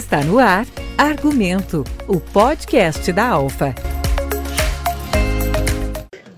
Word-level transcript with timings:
Está 0.00 0.24
no 0.24 0.38
ar 0.38 0.66
Argumento, 0.96 1.84
o 2.08 2.18
podcast 2.18 3.12
da 3.12 3.28
Alfa. 3.28 3.74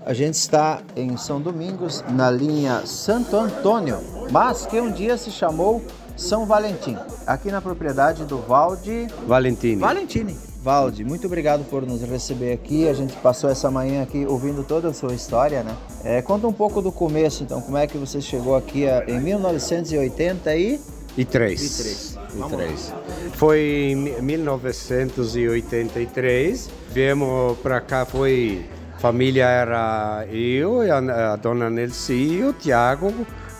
A 0.05 0.13
gente 0.13 0.33
está 0.33 0.81
em 0.97 1.15
São 1.15 1.39
Domingos, 1.39 2.03
na 2.09 2.29
linha 2.29 2.85
Santo 2.85 3.37
Antônio, 3.37 3.99
mas 4.29 4.65
que 4.65 4.81
um 4.81 4.91
dia 4.91 5.17
se 5.17 5.31
chamou 5.31 5.81
São 6.17 6.45
Valentim, 6.45 6.97
aqui 7.25 7.49
na 7.49 7.61
propriedade 7.61 8.25
do 8.25 8.37
Valde 8.37 9.07
Valentini. 9.25 9.77
Valentini. 9.77 10.37
Valde, 10.61 11.05
muito 11.05 11.25
obrigado 11.27 11.63
por 11.69 11.85
nos 11.85 12.01
receber 12.01 12.51
aqui. 12.51 12.89
A 12.89 12.93
gente 12.93 13.15
passou 13.15 13.49
essa 13.49 13.71
manhã 13.71 14.03
aqui 14.03 14.25
ouvindo 14.25 14.65
toda 14.65 14.89
a 14.89 14.93
sua 14.93 15.13
história, 15.13 15.63
né? 15.63 15.73
É, 16.03 16.21
conta 16.21 16.45
um 16.45 16.53
pouco 16.53 16.81
do 16.81 16.91
começo, 16.91 17.43
então, 17.43 17.61
como 17.61 17.77
é 17.77 17.87
que 17.87 17.97
você 17.97 18.19
chegou 18.19 18.57
aqui 18.57 18.89
a, 18.89 19.05
em 19.07 19.21
1980 19.21 20.53
e... 20.53 20.81
E 21.15 21.23
três. 21.23 21.61
E 21.61 21.81
três. 21.81 22.12
E 22.33 22.39
Vamos 22.39 22.57
três. 22.57 22.93
Foi 23.33 23.59
em 23.59 24.21
1983. 24.21 26.69
Viemos 26.91 27.57
para 27.59 27.79
cá, 27.81 28.05
foi... 28.05 28.65
Família 28.99 29.45
era 29.45 30.25
eu, 30.31 30.81
a, 30.81 31.33
a 31.33 31.35
dona 31.35 31.69
Nelci 31.69 32.13
e 32.13 32.41
o 32.45 32.53
Tiago, 32.53 33.13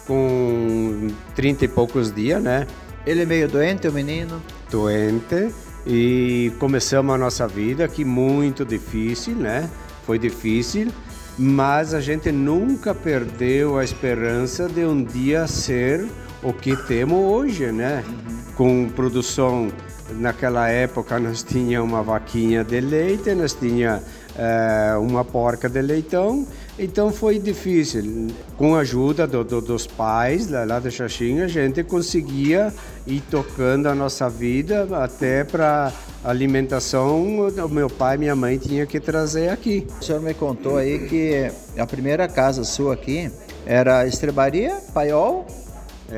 com 0.08 1.10
30 1.36 1.66
e 1.66 1.68
poucos 1.68 2.16
dias, 2.16 2.42
né? 2.42 2.66
Ele 3.06 3.24
é 3.24 3.26
meio 3.26 3.50
doente, 3.50 3.86
o 3.86 3.92
menino? 3.92 4.42
Doente. 4.72 5.54
E 5.86 6.54
começamos 6.60 7.14
a 7.14 7.18
nossa 7.18 7.46
vida 7.46 7.84
aqui 7.84 8.06
muito 8.06 8.64
difícil, 8.64 9.36
né? 9.36 9.70
Foi 10.06 10.18
difícil, 10.18 10.88
mas 11.38 11.94
a 11.94 12.00
gente 12.00 12.32
nunca 12.32 12.96
perdeu 12.96 13.78
a 13.78 13.84
esperança 13.84 14.70
de 14.70 14.86
um 14.86 15.04
dia 15.04 15.46
ser 15.46 16.08
o 16.44 16.54
que 16.54 16.76
temos 16.76 17.18
hoje, 17.18 17.72
né? 17.72 18.04
Com 18.56 18.90
produção 18.90 19.72
naquela 20.12 20.70
época 20.70 21.20
nós 21.20 21.44
tinha 21.44 21.82
uma 21.82 22.04
vaquinha 22.04 22.64
de 22.64 22.80
leite, 22.80 23.34
nós 23.34 23.54
tinha 23.54 24.02
eh, 24.38 24.96
uma 25.00 25.24
porca 25.24 25.70
de 25.70 25.82
leitão, 25.82 26.46
então 26.78 27.12
foi 27.12 27.40
difícil. 27.40 28.28
Com 28.58 28.76
a 28.76 28.80
ajuda 28.80 29.26
do, 29.26 29.44
do, 29.44 29.62
dos 29.62 29.88
pais 29.88 30.50
lá, 30.50 30.64
lá 30.66 30.80
da 30.80 30.90
Xaxinha, 30.90 31.46
a 31.46 31.48
gente 31.48 31.84
conseguia 31.84 32.74
ir 33.08 33.22
tocando 33.30 33.88
a 33.88 33.96
nossa 33.96 34.30
vida 34.30 34.88
até 34.92 35.44
para 35.44 35.92
alimentação. 36.24 37.48
O 37.48 37.70
meu 37.70 37.90
pai 37.90 38.16
e 38.16 38.20
minha 38.20 38.36
mãe 38.36 38.58
tinha 38.58 38.86
que 38.86 39.00
trazer 39.00 39.50
aqui. 39.50 39.88
O 40.00 40.04
senhor 40.04 40.22
me 40.22 40.34
contou 40.34 40.78
aí 40.78 41.08
que 41.08 41.52
a 41.80 41.86
primeira 41.86 42.28
casa 42.28 42.64
sua 42.64 42.94
aqui 42.94 43.32
era 43.66 44.06
estrebaria, 44.06 44.78
paiol, 44.94 45.46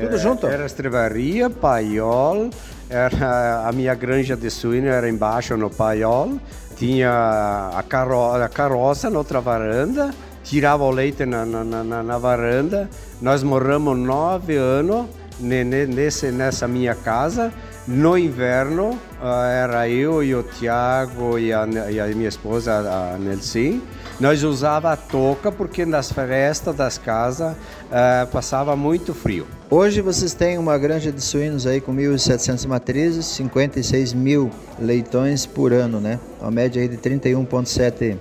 tudo 0.00 0.08
Era- 0.14 0.18
junto? 0.18 0.46
Era 0.46 0.66
estrevaria, 0.66 1.48
paiol, 1.50 2.50
era 2.88 3.66
a 3.66 3.72
minha 3.72 3.94
granja 3.94 4.36
de 4.36 4.50
suíno 4.50 4.88
era 4.88 5.08
embaixo 5.08 5.56
no 5.56 5.70
paiol, 5.70 6.38
tinha 6.76 7.70
a, 7.74 7.82
carro, 7.82 8.34
a 8.34 8.48
carroça 8.48 9.08
na 9.10 9.18
outra 9.18 9.40
varanda, 9.40 10.10
tirava 10.44 10.84
o 10.84 10.90
leite 10.90 11.24
na, 11.24 11.44
na, 11.46 11.64
na- 11.64 12.02
na- 12.02 12.18
varanda. 12.18 12.88
Nós 13.20 13.42
moramos 13.42 13.96
nove 13.98 14.56
anos 14.56 15.06
ne- 15.40 15.64
ne- 15.64 15.86
nesse, 15.86 16.30
nessa 16.30 16.68
minha 16.68 16.94
casa. 16.94 17.52
No 17.88 18.18
inverno 18.18 18.98
ah, 19.22 19.46
era 19.48 19.88
eu 19.88 20.22
e 20.22 20.34
o 20.34 20.42
Tiago 20.42 21.38
e 21.38 21.48
e 21.48 22.00
a 22.00 22.06
minha 22.08 22.28
esposa, 22.28 22.72
a 22.78 23.16
Nelson. 23.18 23.80
Nós 24.18 24.42
usava 24.42 24.92
a 24.92 24.96
touca 24.96 25.52
porque 25.52 25.84
nas 25.84 26.10
festas 26.10 26.74
das 26.74 26.96
casas 26.96 27.54
ah, 27.92 28.26
passava 28.32 28.74
muito 28.74 29.12
frio. 29.12 29.46
Hoje 29.68 30.00
vocês 30.00 30.32
têm 30.32 30.56
uma 30.56 30.78
granja 30.78 31.12
de 31.12 31.20
suínos 31.20 31.66
aí 31.66 31.82
com 31.82 31.94
1.700 31.94 32.66
matrizes, 32.66 33.26
56 33.26 34.14
mil 34.14 34.50
leitões 34.78 35.44
por 35.44 35.70
ano, 35.70 36.00
né? 36.00 36.18
Uma 36.40 36.50
média 36.50 36.80
aí 36.80 36.88
de 36.88 36.96
31,7 36.96 38.16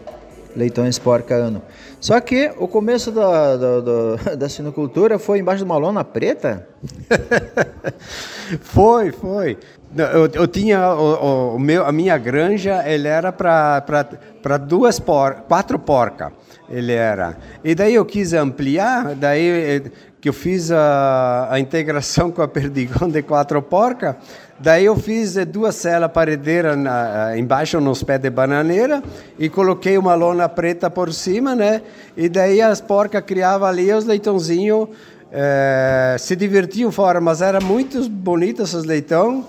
leitões 0.54 1.00
porca 1.00 1.36
ano. 1.36 1.62
Só 2.00 2.20
que 2.20 2.52
o 2.58 2.68
começo 2.68 3.12
da, 3.12 3.56
da, 3.56 3.80
da, 3.80 4.36
da 4.36 4.50
sinocultura 4.50 5.18
foi 5.18 5.40
embaixo 5.40 5.60
de 5.60 5.66
uma 5.66 5.78
lona 5.78 6.04
preta? 6.04 6.68
Foi, 8.62 9.12
foi. 9.12 9.58
Eu, 9.98 10.28
eu 10.34 10.48
tinha 10.48 10.94
o, 10.94 11.56
o- 11.56 11.60
meu, 11.60 11.86
a 11.86 11.92
minha 11.92 12.18
granja, 12.18 12.84
ele 12.86 13.08
era 13.08 13.32
para 13.32 14.58
duas 14.58 15.00
por, 15.00 15.36
quatro 15.48 15.80
porcas. 15.80 16.32
Ele 16.70 16.92
era. 16.94 17.38
E 17.64 17.74
daí 17.76 17.94
eu 17.96 18.04
quis 18.06 18.34
ampliar, 18.34 19.14
daí 19.16 19.48
eh, 19.48 19.82
que 20.20 20.28
eu 20.28 20.34
fiz 20.34 20.72
a, 20.72 21.48
a 21.52 21.60
integração 21.60 22.32
com 22.32 22.42
a 22.42 22.48
perdigão 22.48 23.08
de 23.08 23.22
quatro 23.22 23.62
porcas. 23.62 24.16
Daí 24.60 24.86
eu 24.86 24.96
fiz 24.98 25.38
eh, 25.38 25.46
duas 25.46 25.76
celas 25.76 26.12
paredeiras 26.12 26.76
na, 26.76 27.32
eh, 27.34 27.38
embaixo 27.40 27.80
nos 27.80 28.02
pés 28.04 28.20
de 28.20 28.32
bananeira 28.32 29.04
e 29.38 29.48
coloquei 29.48 29.96
uma 29.98 30.16
lona 30.16 30.50
preta 30.50 30.90
por 30.90 31.14
cima, 31.14 31.56
né? 31.56 31.84
E 32.18 32.28
daí 32.28 32.62
as 32.62 32.82
porcas 32.82 33.22
criavam 33.22 33.68
ali 33.68 33.94
os 33.94 34.04
leitãozinhos 34.06 34.90
se 36.20 36.34
divertiam 36.36 36.92
fora, 36.94 37.20
mas 37.20 37.42
era 37.42 37.60
muito 37.60 38.08
bonito 38.10 38.64
esses 38.64 38.86
leitão. 38.86 39.44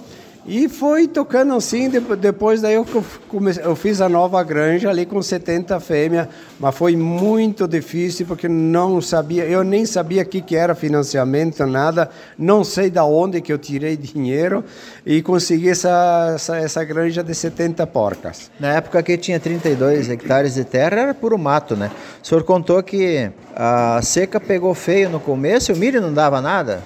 E 0.49 0.69
foi 0.69 1.09
tocando 1.09 1.55
assim, 1.57 1.91
de- 1.91 1.99
depois 1.99 2.61
daí 2.63 2.75
eu, 2.75 2.85
co- 2.85 3.03
comecei, 3.27 3.65
eu 3.65 3.75
fiz 3.75 4.01
a 4.01 4.09
nova 4.09 4.41
granja 4.45 4.89
ali 4.89 5.05
com 5.05 5.21
70 5.21 5.81
fêmeas, 5.81 6.29
mas 6.61 6.73
foi 6.73 6.95
muito 6.95 7.67
difícil 7.67 8.27
porque 8.27 8.47
não 8.49 9.01
sabia, 9.01 9.45
eu 9.45 9.65
nem 9.65 9.85
sabia 9.85 10.23
o 10.23 10.25
que, 10.25 10.41
que 10.41 10.55
era 10.55 10.73
financiamento, 10.77 11.67
nada, 11.67 12.09
não 12.39 12.63
sei 12.63 12.91
da 12.91 13.05
onde 13.05 13.41
que 13.41 13.53
eu 13.53 13.59
tirei 13.59 13.97
dinheiro 13.97 14.63
e 15.05 15.21
consegui 15.21 15.69
essa, 15.71 16.33
essa, 16.37 16.57
essa 16.59 16.85
granja 16.85 17.25
de 17.25 17.35
70 17.35 17.85
porcas. 17.89 18.49
Na 18.61 18.69
época 18.75 19.03
que 19.03 19.19
tinha 19.19 19.41
32 19.41 20.09
hectares 20.09 20.55
de 20.55 20.65
terra, 20.65 21.01
era 21.01 21.15
puro 21.15 21.37
mato, 21.37 21.75
né? 21.75 21.91
O 22.23 22.27
senhor 22.27 22.45
contou 22.45 22.81
que 22.85 23.29
a 23.55 24.01
seca 24.01 24.39
pegou 24.39 24.73
feio 24.75 25.11
no 25.11 25.19
começo, 25.19 25.73
o 25.73 25.77
milho 25.77 26.01
não 26.01 26.15
dava 26.15 26.41
nada? 26.41 26.85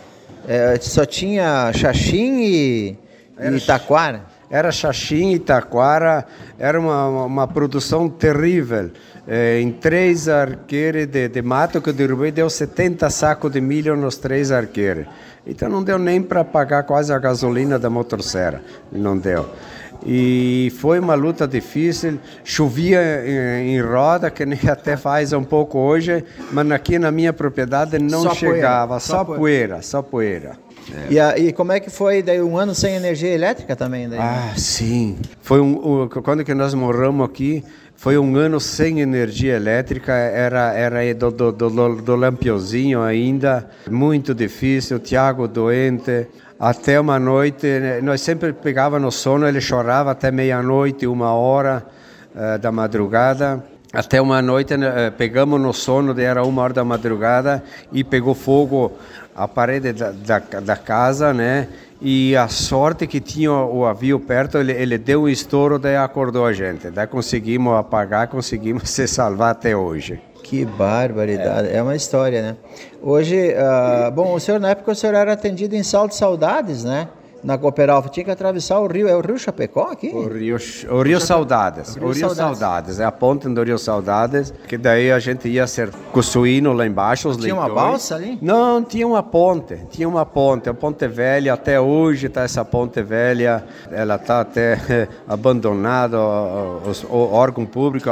É, 0.49 0.79
só 0.81 1.05
tinha 1.05 1.71
xaxim 1.75 2.41
e, 2.43 2.97
e 3.41 3.61
taquara? 3.61 4.23
Era 4.51 4.73
Xaxim, 4.73 5.31
Itaquara, 5.31 6.27
era 6.59 6.79
uma, 6.81 7.25
uma, 7.25 7.47
produção 7.47 8.09
terrível. 8.09 8.91
Eh, 9.29 9.61
em 9.61 9.71
três 9.71 10.29
arqueiros 10.29 11.07
de, 11.07 11.29
de 11.29 11.41
mato 11.41 11.81
que 11.81 11.91
eu 11.91 11.93
derrubei, 11.93 12.33
deu 12.33 12.51
70 12.51 13.09
sacos 13.11 13.53
de 13.53 13.61
milho 13.61 13.97
nos 13.97 14.17
três 14.17 14.51
arqueiros. 14.51 15.07
Então 15.47 15.69
não 15.69 15.85
deu 15.85 16.01
nem 16.01 16.21
para 16.21 16.43
pagar 16.45 16.83
quase 16.83 17.13
a 17.13 17.19
gasolina 17.19 17.79
da 17.79 17.89
motosserra, 17.89 18.61
não 18.91 19.17
deu. 19.17 19.49
E 20.05 20.73
foi 20.79 20.99
uma 20.99 21.15
luta 21.15 21.47
difícil, 21.47 22.19
chovia 22.43 23.01
em, 23.25 23.77
em 23.77 23.81
roda, 23.81 24.31
que 24.31 24.45
nem 24.45 24.59
até 24.69 24.97
faz 24.97 25.33
um 25.33 25.45
pouco 25.45 25.79
hoje, 25.79 26.25
mas 26.51 26.71
aqui 26.73 26.99
na 26.99 27.11
minha 27.11 27.33
propriedade 27.33 27.99
não 27.99 28.23
Só 28.23 28.35
poeira, 28.35 28.57
chegava, 28.57 29.01
só 29.01 29.19
só 29.19 29.25
poeira. 29.25 29.41
poeira, 29.41 29.83
só 29.83 30.03
poeira. 30.03 30.70
E, 31.09 31.19
a- 31.21 31.39
e 31.39 31.53
como 31.53 31.73
é 31.73 31.81
que 31.81 31.91
foi 31.91 32.23
daí 32.23 32.41
um 32.43 32.57
ano 32.57 32.75
sem 32.75 32.95
energia 32.95 33.31
elétrica 33.31 33.75
também? 33.77 34.09
Daí? 34.09 34.19
Ah, 34.19 34.53
sim. 34.57 35.17
Foi 35.43 35.61
um, 35.61 35.75
o- 36.05 36.09
quando 36.23 36.45
que 36.45 36.55
nós 36.55 36.75
moramos 36.75 37.25
aqui, 37.29 37.63
foi 37.97 38.17
um 38.19 38.37
ano 38.37 38.59
sem 38.61 39.01
energia 39.01 39.57
elétrica, 39.57 40.13
era 40.13 40.73
era 40.73 41.15
do, 41.15 41.31
do, 41.31 41.53
do, 41.53 41.69
do 41.97 42.17
Lampiozinho 42.17 43.03
ainda, 43.03 43.69
muito 43.91 44.35
difícil, 44.35 44.97
o 44.97 45.01
Tiago 45.01 45.47
doente. 45.47 46.27
Até 46.59 47.01
uma 47.01 47.19
noite, 47.19 47.67
né, 47.67 48.01
nós 48.03 48.21
sempre 48.21 48.53
pegávamos 48.53 49.03
no 49.05 49.11
sono, 49.11 49.47
ele 49.49 49.61
chorava 49.63 50.11
até 50.11 50.31
meia-noite, 50.31 51.07
uma 51.07 51.33
hora 51.33 51.83
eh, 52.37 52.59
da 52.59 52.71
madrugada. 52.71 53.65
Até 53.93 54.21
uma 54.21 54.41
noite 54.43 54.77
né, 54.77 55.07
eh, 55.07 55.11
pegamos 55.11 55.59
no 55.61 55.73
sono, 55.73 56.19
era 56.21 56.45
uma 56.45 56.63
hora 56.63 56.75
da 56.75 56.85
madrugada 56.85 57.63
e 57.93 58.05
pegou 58.05 58.35
fogo 58.35 58.93
a 59.41 59.49
parede 59.49 59.93
da, 59.95 60.13
da, 60.13 60.39
da 60.39 60.77
casa, 60.77 61.33
né? 61.33 61.69
E 62.03 62.37
a 62.37 62.49
sorte 62.49 63.07
que 63.07 63.21
tinha 63.21 63.53
o 63.53 63.87
avião 63.87 64.19
perto, 64.19 64.59
ele, 64.59 64.73
ele 64.73 64.99
deu 64.99 65.23
um 65.23 65.29
estouro, 65.29 65.79
daí 65.79 65.97
acordou 65.97 66.45
a 66.45 66.53
gente. 66.53 66.91
Daí 66.91 67.07
conseguimos 67.07 67.75
apagar, 67.75 68.29
conseguimos 68.29 68.89
se 68.91 69.07
salvar 69.07 69.53
até 69.53 69.75
hoje. 69.75 70.21
Que 70.43 70.65
barbaridade, 70.65 71.69
é. 71.71 71.83
uma 71.83 71.95
história, 71.95 72.43
né? 72.43 72.57
Hoje, 73.03 73.55
ah, 73.55 74.11
bom, 74.15 74.35
o 74.35 74.41
senhor 74.41 74.61
na 74.61 74.71
época 74.71 74.93
o 74.93 74.95
senhor 74.95 75.15
era 75.15 75.33
atendido 75.33 75.75
em 75.75 75.83
Salto 75.83 76.15
Saudades, 76.15 76.85
né? 76.85 77.09
Na 77.43 77.57
Cooperalfa, 77.57 78.09
tinha 78.11 78.25
que 78.25 78.31
atravessar 78.31 78.79
o 78.81 78.87
rio, 78.87 79.09
é 79.09 79.17
o 79.17 79.21
rio 79.21 79.39
Chapecó 79.39 79.89
aqui? 79.93 80.09
O 80.09 80.29
Rio, 80.29 80.57
o 80.91 81.03
Rio 81.03 81.21
Saudades. 81.21 81.95
Rio 81.97 82.09
O 82.09 82.13
Rio 82.13 82.29
Saudades. 82.29 82.59
Saudades. 82.59 83.01
É 83.01 83.05
a 83.05 83.11
ponte 83.13 83.49
do 83.49 83.63
Rio 83.63 83.79
Saudades, 83.79 84.53
que 84.69 84.77
daí 84.77 85.11
a 85.11 85.19
gente 85.19 85.49
ia 85.49 85.67
ser 85.67 85.91
com 86.13 86.21
o 86.21 86.23
suíno 86.23 86.73
lá 86.75 86.87
embaixo, 86.87 87.29
os 87.31 87.37
Tinha 87.39 87.55
uma 87.55 87.69
balsa 87.69 88.17
ali? 88.17 88.39
Não, 88.43 88.83
tinha 88.83 89.07
uma 89.07 89.23
ponte. 89.23 89.77
Tinha 89.91 90.07
uma 90.09 90.27
ponte. 90.27 90.69
A 90.69 90.75
ponte 90.75 91.09
velha, 91.09 91.55
até 91.55 91.81
hoje 91.81 92.27
está 92.27 92.43
essa 92.43 92.65
ponte 92.65 93.03
velha. 93.03 93.65
Ela 93.91 94.17
está 94.17 94.41
até 94.43 95.09
abandonada. 95.27 96.19
o- 96.21 96.81
O 97.09 97.33
órgão 97.33 97.65
público 97.65 98.11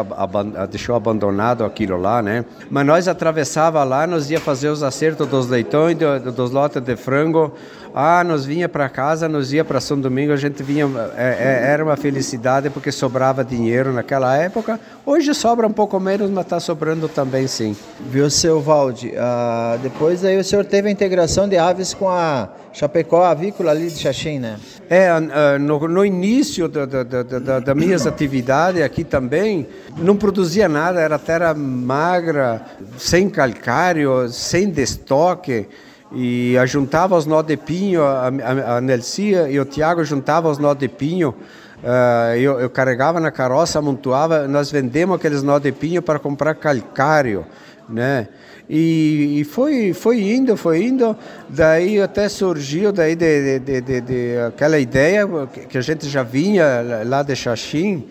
deixou 0.70 0.94
abandonado 0.94 1.64
aquilo 1.64 1.96
lá, 2.00 2.22
né? 2.22 2.44
Mas 2.70 2.86
nós 2.86 3.08
atravessava 3.08 3.82
lá, 3.84 4.06
nós 4.06 4.30
ia 4.30 4.40
fazer 4.40 4.69
os 4.69 4.82
acertos 4.82 5.26
dos 5.26 5.48
leitões, 5.48 5.96
do- 5.96 6.32
dos 6.32 6.50
lotes 6.50 6.80
de 6.80 6.96
frango. 6.96 7.52
Ah, 7.94 8.23
nós 8.25 8.44
vinha 8.44 8.69
para 8.69 8.88
casa, 8.88 9.29
nós 9.29 9.52
ia 9.52 9.64
para 9.64 9.81
São 9.81 10.00
Domingo, 10.00 10.32
a 10.32 10.37
gente 10.37 10.62
vinha, 10.62 10.88
é, 11.17 11.64
é, 11.67 11.70
era 11.70 11.85
uma 11.85 11.96
felicidade 11.96 12.70
porque 12.70 12.93
sobrava 12.93 13.44
dinheiro 13.44 13.93
naquela 13.93 14.37
época. 14.37 14.79
Hoje 15.05 15.35
sobra 15.35 15.67
um 15.67 15.73
pouco 15.73 15.99
menos, 15.99 16.31
mas 16.31 16.44
está 16.44 16.61
sobrando 16.61 17.08
também 17.08 17.46
sim. 17.46 17.76
Viu, 18.00 18.31
seu 18.31 18.61
Valde? 18.61 19.12
Ah, 19.17 19.79
depois 19.82 20.25
aí 20.25 20.38
o 20.38 20.44
senhor 20.44 20.64
teve 20.64 20.88
a 20.88 20.90
integração 20.90 21.49
de 21.49 21.56
aves 21.56 21.94
com 21.94 22.08
a 22.08 22.49
Chapecó 22.73 23.25
Avícola 23.25 23.70
ali 23.70 23.88
de 23.88 23.99
Xaxim, 23.99 24.38
né? 24.38 24.58
É, 24.88 25.08
ah, 25.08 25.58
no, 25.58 25.88
no 25.88 26.05
início 26.05 26.69
da, 26.69 26.85
da, 26.85 27.02
da, 27.02 27.23
da, 27.23 27.61
da 27.61 27.75
minhas 27.75 28.06
atividades 28.06 28.82
aqui 28.82 29.02
também, 29.02 29.67
não 29.96 30.17
produzia 30.17 30.69
nada, 30.69 31.00
era 31.00 31.19
terra 31.19 31.55
magra, 31.55 32.62
sem 32.99 33.29
calcário, 33.29 34.29
sem 34.29 34.69
destoque 34.70 35.67
e 36.12 36.55
juntava 36.66 37.16
os 37.16 37.26
nó 37.26 37.43
de 37.43 37.56
pinho, 37.56 38.02
a, 38.02 38.28
a, 38.28 38.76
a 38.76 38.81
Nelcia 38.81 39.50
e 39.50 39.60
o 39.60 39.64
Tiago 39.64 40.02
juntavam 40.05 40.50
os 40.50 40.58
nó 40.58 40.72
de 40.75 40.88
pinho, 40.88 41.34
uh, 41.82 42.34
eu, 42.37 42.60
eu, 42.60 42.70
carregava 42.70 43.20
na 43.20 43.31
carroça, 43.31 43.78
amontoava, 43.78 44.49
nós 44.49 44.70
vendemos 44.70 45.16
aqueles 45.16 45.43
nó 45.43 45.58
de 45.58 45.72
pinho 45.72 46.00
para 46.00 46.19
comprar 46.19 46.55
calcário, 46.55 47.44
né? 47.88 48.28
E, 48.70 49.40
e, 49.40 49.44
foi, 49.44 49.94
foi 49.94 50.20
indo, 50.20 50.55
foi 50.55 50.84
indo, 50.84 51.16
daí 51.49 52.02
até 52.02 52.28
surgiu 52.28 52.93
daí 52.93 53.16
de, 53.16 53.58
de, 53.61 53.81
de, 53.81 54.00
de 54.02 54.38
aquela 54.46 54.78
ideia 54.78 55.26
que 55.70 55.78
a 55.78 55.81
gente 55.81 56.06
já 56.06 56.22
vinha 56.22 57.04
lá 57.06 57.22
de 57.22 57.34
Xaxim, 57.34 58.06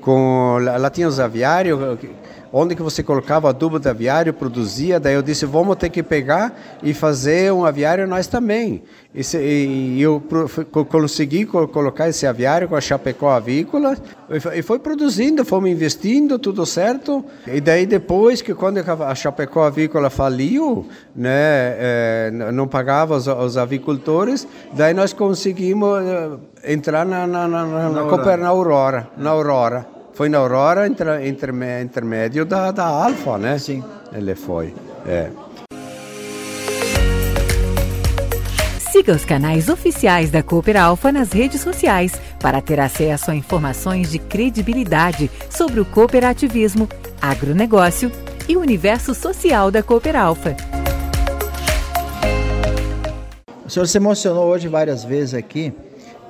com, 0.00 0.58
lá 0.60 0.88
tinha 0.90 1.08
os 1.08 1.18
aviários, 1.18 1.98
onde 2.58 2.74
que 2.74 2.82
você 2.82 3.02
colocava 3.02 3.50
adubo 3.50 3.78
de 3.78 3.86
aviário, 3.86 4.32
produzia, 4.32 4.98
daí 4.98 5.14
eu 5.14 5.20
disse, 5.20 5.44
vamos 5.44 5.76
ter 5.76 5.90
que 5.90 6.02
pegar 6.02 6.58
e 6.82 6.94
fazer 6.94 7.52
um 7.52 7.66
aviário 7.66 8.06
nós 8.06 8.26
também. 8.26 8.82
E, 9.14 9.22
se, 9.22 9.38
e 9.38 10.00
eu 10.00 10.22
consegui 10.88 11.44
colocar 11.44 12.08
esse 12.08 12.26
aviário 12.26 12.66
com 12.66 12.74
a 12.74 12.80
Chapecó 12.80 13.28
Avícola 13.28 13.96
e 14.54 14.62
foi 14.62 14.78
produzindo, 14.78 15.44
fomos 15.44 15.68
investindo, 15.70 16.38
tudo 16.38 16.64
certo. 16.64 17.22
E 17.46 17.60
daí 17.60 17.84
depois 17.84 18.40
que 18.40 18.54
quando 18.54 18.78
a 18.78 19.14
Chapecó 19.14 19.64
Avícola 19.64 20.08
faliu, 20.08 20.86
né, 21.14 21.30
é, 21.30 22.30
não 22.54 22.66
pagava 22.66 23.16
os, 23.16 23.26
os, 23.26 23.58
avicultores, 23.58 24.48
daí 24.72 24.94
nós 24.94 25.12
conseguimos 25.12 26.00
eh, 26.02 26.72
entrar 26.72 27.04
na, 27.04 27.26
na, 27.26 27.46
na, 27.46 27.66
na, 27.66 27.88
na, 27.90 28.00
Aurora. 28.00 28.36
na 28.36 28.48
Aurora. 28.48 29.08
Na 29.16 29.30
Aurora. 29.30 29.95
Foi 30.16 30.30
na 30.30 30.38
Aurora 30.38 30.86
entre, 30.86 31.28
entre, 31.28 31.52
intermédio 31.82 32.46
da, 32.46 32.70
da 32.70 32.86
Alfa, 32.86 33.36
né? 33.36 33.58
Sim. 33.58 33.84
Ele 34.14 34.34
foi. 34.34 34.74
É. 35.06 35.28
Siga 38.90 39.12
os 39.12 39.26
canais 39.26 39.68
oficiais 39.68 40.30
da 40.30 40.42
Cooper 40.42 40.82
Alfa 40.82 41.12
nas 41.12 41.32
redes 41.32 41.60
sociais 41.60 42.12
para 42.40 42.62
ter 42.62 42.80
acesso 42.80 43.30
a 43.30 43.34
informações 43.34 44.10
de 44.10 44.18
credibilidade 44.18 45.30
sobre 45.50 45.80
o 45.80 45.84
cooperativismo, 45.84 46.88
agronegócio 47.20 48.10
e 48.48 48.56
o 48.56 48.60
universo 48.60 49.14
social 49.14 49.70
da 49.70 49.82
Cooper 49.82 50.16
Alfa. 50.16 50.56
O 53.66 53.68
senhor 53.68 53.86
se 53.86 53.98
emocionou 53.98 54.46
hoje 54.46 54.66
várias 54.66 55.04
vezes 55.04 55.34
aqui 55.34 55.74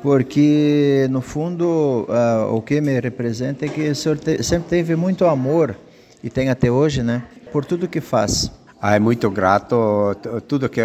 porque 0.07 1.09
no 1.11 1.21
fundo 1.21 2.07
uh, 2.09 2.55
o 2.55 2.63
que 2.63 2.81
me 2.81 3.01
representa 3.01 3.67
é 3.67 3.69
que 3.69 3.89
o 3.89 3.97
senhor 3.97 4.17
te, 4.17 4.41
sempre 4.41 4.69
teve 4.69 4.95
muito 4.95 5.25
amor 5.25 5.75
e 6.23 6.31
tem 6.31 6.49
até 6.49 6.71
hoje, 6.71 7.03
né, 7.03 7.25
por 7.51 7.65
tudo 7.65 7.89
que 7.89 8.01
faz. 8.01 8.53
Ah, 8.81 8.95
é 8.95 9.01
muito 9.01 9.29
grato 9.29 10.15
tudo 10.47 10.69
que 10.69 10.81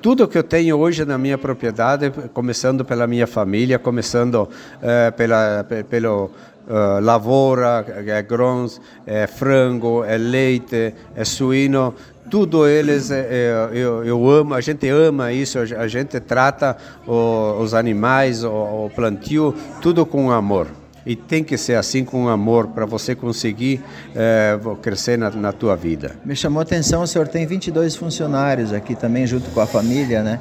tudo 0.00 0.26
que 0.26 0.38
eu 0.38 0.42
tenho 0.42 0.78
hoje 0.78 1.04
na 1.04 1.18
minha 1.18 1.36
propriedade, 1.36 2.10
começando 2.32 2.86
pela 2.86 3.06
minha 3.06 3.26
família, 3.26 3.78
começando 3.78 4.44
uh, 4.44 5.12
pela 5.14 5.66
pelo 5.90 6.30
uh, 6.68 7.00
lavoura, 7.00 7.84
é 8.06 8.22
grãos, 8.22 8.80
é 9.06 9.26
frango, 9.26 10.04
é 10.04 10.16
leite, 10.16 10.94
é 11.14 11.24
suíno, 11.24 11.94
tudo 12.30 12.66
eles 12.66 13.10
é, 13.10 13.28
é, 13.30 13.70
eu, 13.72 14.04
eu, 14.04 14.30
amo, 14.30 14.54
a 14.54 14.60
gente 14.60 14.88
ama 14.88 15.32
isso, 15.32 15.58
a 15.58 15.86
gente 15.86 16.18
trata 16.20 16.76
o, 17.06 17.60
os 17.60 17.74
animais, 17.74 18.42
o, 18.42 18.48
o, 18.50 18.90
plantio, 18.94 19.54
tudo 19.80 20.06
com 20.06 20.30
amor. 20.30 20.68
E 21.06 21.14
tem 21.14 21.44
que 21.44 21.58
ser 21.58 21.74
assim 21.74 22.02
com 22.02 22.28
amor 22.28 22.68
para 22.68 22.86
você 22.86 23.14
conseguir 23.14 23.82
é, 24.16 24.58
crescer 24.80 25.18
na, 25.18 25.30
na 25.30 25.52
tua 25.52 25.76
vida. 25.76 26.16
Me 26.24 26.34
chamou 26.34 26.60
a 26.60 26.62
atenção, 26.62 27.02
o 27.02 27.06
senhor 27.06 27.28
tem 27.28 27.46
22 27.46 27.94
funcionários 27.94 28.72
aqui 28.72 28.94
também, 28.94 29.26
junto 29.26 29.50
com 29.50 29.60
a 29.60 29.66
família, 29.66 30.22
né? 30.22 30.40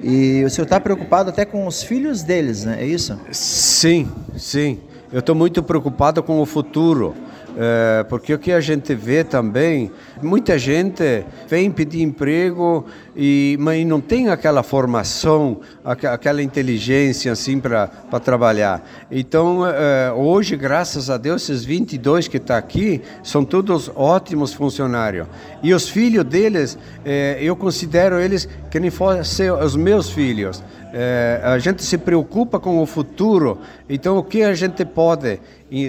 E 0.00 0.44
o 0.44 0.50
senhor 0.50 0.64
está 0.64 0.78
preocupado 0.78 1.30
até 1.30 1.44
com 1.44 1.66
os 1.66 1.82
filhos 1.82 2.22
deles, 2.22 2.64
né? 2.64 2.76
É 2.80 2.86
isso? 2.86 3.18
Sim, 3.32 4.08
sim. 4.36 4.78
Eu 5.14 5.20
estou 5.20 5.32
muito 5.32 5.62
preocupado 5.62 6.24
com 6.24 6.40
o 6.40 6.44
futuro. 6.44 7.14
É, 7.56 8.04
porque 8.08 8.34
o 8.34 8.38
que 8.38 8.50
a 8.50 8.60
gente 8.60 8.96
vê 8.96 9.22
também, 9.22 9.92
muita 10.20 10.58
gente 10.58 11.24
vem 11.48 11.70
pedir 11.70 12.02
emprego 12.02 12.84
e 13.14 13.56
mas 13.60 13.86
não 13.86 14.00
tem 14.00 14.28
aquela 14.28 14.64
formação, 14.64 15.60
aquela 15.84 16.42
inteligência 16.42 17.30
assim 17.30 17.60
para 17.60 17.86
trabalhar. 18.24 18.84
Então 19.08 19.64
é, 19.64 20.10
hoje, 20.12 20.56
graças 20.56 21.08
a 21.08 21.16
Deus, 21.16 21.48
esses 21.48 21.64
22 21.64 22.26
que 22.26 22.38
estão 22.38 22.56
tá 22.56 22.58
aqui 22.58 23.00
são 23.22 23.44
todos 23.44 23.88
ótimos 23.94 24.52
funcionários 24.52 25.28
e 25.62 25.72
os 25.72 25.88
filhos 25.88 26.24
deles, 26.24 26.76
é, 27.04 27.38
eu 27.40 27.54
considero 27.54 28.18
eles 28.18 28.48
que 28.68 28.80
nem 28.80 28.90
fossem 28.90 29.52
os 29.52 29.76
meus 29.76 30.10
filhos. 30.10 30.60
É, 30.96 31.40
a 31.42 31.58
gente 31.58 31.82
se 31.82 31.98
preocupa 31.98 32.60
com 32.60 32.80
o 32.80 32.86
futuro, 32.86 33.58
então 33.88 34.16
o 34.16 34.22
que 34.22 34.44
a 34.44 34.54
gente 34.54 34.84
pode 34.84 35.40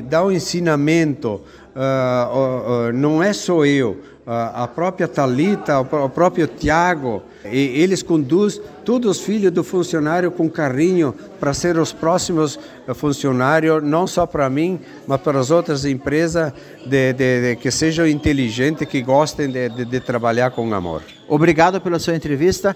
dar 0.05 0.25
um 0.25 0.31
ensinamento, 0.31 1.41
uh, 1.75 2.35
uh, 2.35 2.89
uh, 2.89 2.91
não 2.91 3.21
é 3.21 3.31
só 3.31 3.63
eu, 3.63 3.99
a 4.25 4.67
própria 4.67 5.07
Talita, 5.07 5.79
o 5.79 6.09
próprio 6.09 6.47
Tiago, 6.47 7.21
eles 7.43 8.01
conduzem 8.01 8.59
todos 8.83 9.19
os 9.19 9.23
filhos 9.23 9.51
do 9.51 9.63
funcionário 9.63 10.31
com 10.31 10.49
carinho 10.49 11.13
para 11.39 11.53
ser 11.53 11.77
os 11.77 11.93
próximos 11.93 12.57
funcionários, 12.95 13.83
não 13.83 14.07
só 14.07 14.25
para 14.25 14.49
mim, 14.49 14.79
mas 15.05 15.21
para 15.21 15.39
as 15.39 15.51
outras 15.51 15.85
empresas 15.85 16.51
de, 16.87 17.13
de, 17.13 17.41
de 17.41 17.55
que 17.57 17.69
sejam 17.69 18.07
inteligentes, 18.07 18.87
que 18.87 19.03
gostem 19.03 19.47
de 19.51 19.99
trabalhar 19.99 20.49
com 20.49 20.73
amor. 20.73 21.03
Obrigado 21.27 21.79
pela 21.79 21.99
sua 21.99 22.15
entrevista. 22.15 22.75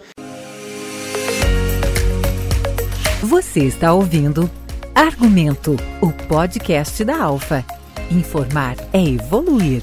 Você 3.41 3.61
está 3.61 3.93
ouvindo 3.93 4.51
Argumento, 4.93 5.77
o 6.01 6.11
podcast 6.27 7.05
da 7.05 7.23
Alfa. 7.23 7.63
Informar 8.11 8.75
é 8.91 9.01
evoluir. 9.01 9.81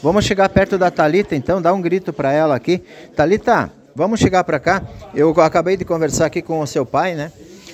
Vamos 0.00 0.24
chegar 0.24 0.48
perto 0.50 0.78
da 0.78 0.92
Talita, 0.92 1.34
então, 1.34 1.60
dá 1.60 1.74
um 1.74 1.82
grito 1.82 2.12
para 2.12 2.32
ela 2.32 2.54
aqui. 2.54 2.80
Talita, 3.16 3.72
vamos 3.92 4.20
chegar 4.20 4.44
para 4.44 4.60
cá. 4.60 4.84
Eu 5.12 5.30
acabei 5.40 5.76
de 5.76 5.84
conversar 5.84 6.26
aqui 6.26 6.40
com 6.40 6.60
o 6.60 6.66
seu 6.66 6.86
pai, 6.86 7.16
né? 7.16 7.32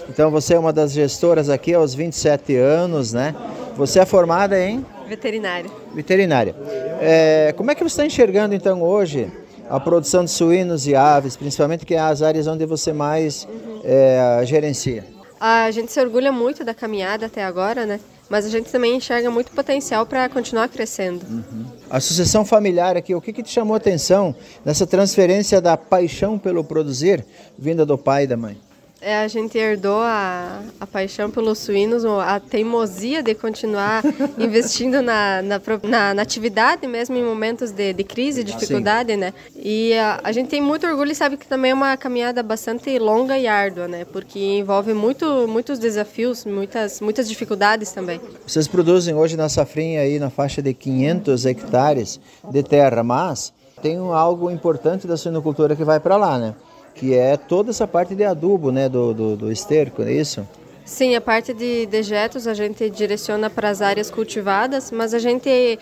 Então 0.09 0.31
você 0.31 0.55
é 0.55 0.59
uma 0.59 0.73
das 0.73 0.91
gestoras 0.91 1.51
aqui 1.51 1.75
aos 1.75 1.95
27 1.95 2.57
anos, 2.57 3.13
né? 3.13 3.35
Você 3.77 4.01
é 4.01 4.07
formada 4.07 4.59
em 4.59 4.83
veterinária. 5.07 5.71
Veterinária. 5.95 6.57
É, 7.03 7.53
como 7.55 7.71
é 7.71 7.75
que 7.75 7.83
você 7.83 7.93
está 7.93 8.07
enxergando 8.07 8.55
então 8.55 8.83
hoje 8.83 9.31
a 9.71 9.79
produção 9.79 10.25
de 10.25 10.33
suínos 10.33 10.87
e 10.89 10.97
aves, 10.97 11.37
principalmente 11.37 11.87
que 11.87 11.95
é 11.95 12.01
as 12.01 12.23
áreas 12.23 12.49
onde 12.49 12.67
você 12.67 12.93
mais 12.93 13.47
uhum. 13.49 13.81
é, 13.85 14.43
gerencia? 14.45 15.05
A 15.39 15.71
gente 15.71 15.93
se 15.93 16.01
orgulha 16.01 16.33
muito 16.33 16.65
da 16.65 16.75
caminhada 16.75 17.27
até 17.27 17.45
agora, 17.45 17.87
né? 17.87 18.01
Mas 18.29 18.45
a 18.45 18.49
gente 18.49 18.71
também 18.71 18.97
enxerga 18.97 19.31
muito 19.31 19.53
potencial 19.53 20.05
para 20.05 20.29
continuar 20.29 20.69
crescendo. 20.69 21.25
Uhum. 21.25 21.65
A 21.89 22.01
sucessão 22.01 22.45
familiar 22.45 22.97
aqui, 22.97 23.15
o 23.15 23.21
que, 23.21 23.33
que 23.33 23.43
te 23.43 23.51
chamou 23.51 23.75
a 23.75 23.77
atenção 23.77 24.35
nessa 24.65 24.87
transferência 24.87 25.61
da 25.61 25.77
paixão 25.77 26.39
pelo 26.39 26.63
produzir 26.63 27.25
vinda 27.57 27.87
do 27.87 27.97
pai 27.97 28.25
e 28.25 28.27
da 28.27 28.37
mãe? 28.37 28.59
É, 29.03 29.17
a 29.23 29.29
gente 29.29 29.57
herdou 29.57 30.01
a, 30.01 30.61
a 30.79 30.87
paixão 30.87 31.31
pelos 31.31 31.59
suínos, 31.59 32.05
a 32.05 32.39
teimosia 32.39 33.23
de 33.23 33.35
continuar 33.35 34.03
investindo 34.39 35.01
na, 35.01 35.41
na, 35.41 35.61
na, 35.83 36.15
na, 36.15 36.23
atividade, 36.23 36.87
mesmo 36.87 37.17
em 37.17 37.25
momentos 37.25 37.71
de, 37.71 37.95
de 37.95 38.05
crise, 38.05 38.45
dificuldade, 38.45 39.17
né? 39.17 39.33
E 39.57 39.95
a, 39.95 40.21
a, 40.23 40.33
gente 40.33 40.51
tem 40.51 40.61
muito 40.61 40.87
orgulho 40.87 41.13
e 41.13 41.15
sabe 41.15 41.39
que 41.39 41.47
também 41.47 41.71
é 41.71 41.75
uma 41.75 41.97
caminhada 41.97 42.43
bastante 42.43 42.99
longa 42.99 43.39
e 43.39 43.47
árdua, 43.47 43.89
né? 43.89 44.05
Porque 44.05 44.39
envolve 44.39 44.93
muito, 44.93 45.47
muitos 45.49 45.79
desafios, 45.79 46.45
muitas, 46.45 47.01
muitas 47.01 47.27
dificuldades 47.27 47.93
também. 47.93 48.21
Vocês 48.47 48.69
produzem 48.69 49.15
hoje 49.15 49.35
na 49.35 49.49
safrinha 49.49 50.03
aí 50.03 50.19
na 50.19 50.29
faixa 50.29 50.61
de 50.61 50.75
500 50.75 51.47
hectares 51.47 52.21
de 52.51 52.63
terra, 52.63 53.03
mas 53.03 53.51
tem 53.81 53.97
algo 53.97 54.51
importante 54.51 55.07
da 55.07 55.17
suinocultura 55.17 55.75
que 55.75 55.85
vai 55.85 55.99
para 55.99 56.19
lá, 56.19 56.39
né? 56.39 56.55
Que 56.95 57.15
é 57.15 57.37
toda 57.37 57.71
essa 57.71 57.87
parte 57.87 58.15
de 58.15 58.25
adubo, 58.25 58.71
né, 58.71 58.89
do, 58.89 59.15
do, 59.15 59.37
do 59.37 59.53
esterco, 59.53 60.03
é 60.03 60.13
isso? 60.13 60.47
Sim, 60.85 61.15
a 61.15 61.21
parte 61.21 61.55
de 61.55 61.87
dejetos 61.87 62.47
a 62.47 62.55
gente 62.55 62.91
direciona 62.91 63.49
para 63.49 63.69
as 63.69 63.81
áreas 63.81 64.11
cultivadas, 64.11 64.91
mas 64.91 65.15
a 65.15 65.21
gente 65.21 65.79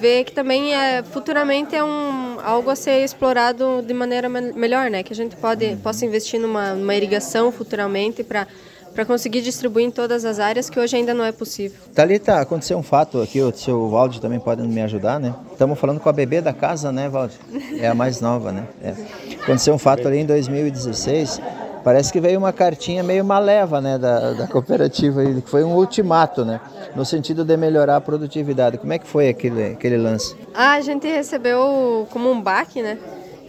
vê 0.00 0.24
que 0.24 0.32
também 0.32 0.74
é, 0.74 1.02
futuramente 1.02 1.76
é 1.76 1.84
um, 1.84 2.38
algo 2.42 2.68
a 2.68 2.74
ser 2.74 3.04
explorado 3.04 3.82
de 3.86 3.94
maneira 3.94 4.28
melhor, 4.28 4.90
né? 4.90 5.02
Que 5.02 5.12
a 5.12 5.16
gente 5.16 5.36
pode, 5.36 5.76
possa 5.76 6.04
investir 6.04 6.40
numa, 6.40 6.74
numa 6.74 6.94
irrigação 6.94 7.52
futuramente 7.52 8.24
para 8.24 8.48
para 8.94 9.04
conseguir 9.04 9.42
distribuir 9.42 9.86
em 9.86 9.90
todas 9.90 10.24
as 10.24 10.38
áreas 10.38 10.68
que 10.68 10.78
hoje 10.78 10.96
ainda 10.96 11.14
não 11.14 11.24
é 11.24 11.32
possível. 11.32 11.78
Thalita, 11.94 12.40
aconteceu 12.40 12.78
um 12.78 12.82
fato 12.82 13.20
aqui, 13.20 13.40
o 13.40 13.52
seu 13.54 13.88
Valde 13.88 14.20
também 14.20 14.40
pode 14.40 14.62
me 14.62 14.80
ajudar, 14.82 15.20
né? 15.20 15.34
Estamos 15.52 15.78
falando 15.78 16.00
com 16.00 16.08
a 16.08 16.12
bebê 16.12 16.40
da 16.40 16.52
casa, 16.52 16.90
né, 16.90 17.08
Valde? 17.08 17.38
É 17.78 17.86
a 17.88 17.94
mais 17.94 18.20
nova, 18.20 18.52
né? 18.52 18.66
É. 18.82 18.94
Aconteceu 19.42 19.74
um 19.74 19.78
fato 19.78 20.06
ali 20.06 20.18
em 20.18 20.26
2016 20.26 21.40
Parece 21.88 22.12
que 22.12 22.20
veio 22.20 22.38
uma 22.38 22.52
cartinha 22.52 23.02
meio 23.02 23.24
maleva 23.24 23.80
né, 23.80 23.96
da, 23.96 24.32
da 24.32 24.46
cooperativa, 24.46 25.24
que 25.24 25.48
foi 25.48 25.64
um 25.64 25.74
ultimato, 25.74 26.44
né, 26.44 26.60
no 26.94 27.04
sentido 27.04 27.44
de 27.44 27.56
melhorar 27.56 27.96
a 27.96 28.00
produtividade. 28.00 28.78
Como 28.78 28.92
é 28.92 28.98
que 28.98 29.06
foi 29.06 29.28
aquele, 29.28 29.72
aquele 29.72 29.96
lance? 29.96 30.36
Ah, 30.54 30.72
a 30.72 30.80
gente 30.80 31.06
recebeu 31.06 32.06
como 32.10 32.30
um 32.30 32.40
baque, 32.40 32.82
né? 32.82 32.98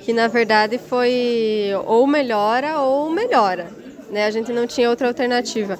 Que 0.01 0.13
na 0.13 0.29
verdade 0.29 0.77
foi 0.77 1.71
ou 1.85 2.07
melhora 2.07 2.79
ou 2.79 3.09
melhora. 3.09 3.67
Né? 4.09 4.25
A 4.25 4.31
gente 4.31 4.51
não 4.51 4.65
tinha 4.65 4.89
outra 4.89 5.07
alternativa. 5.07 5.77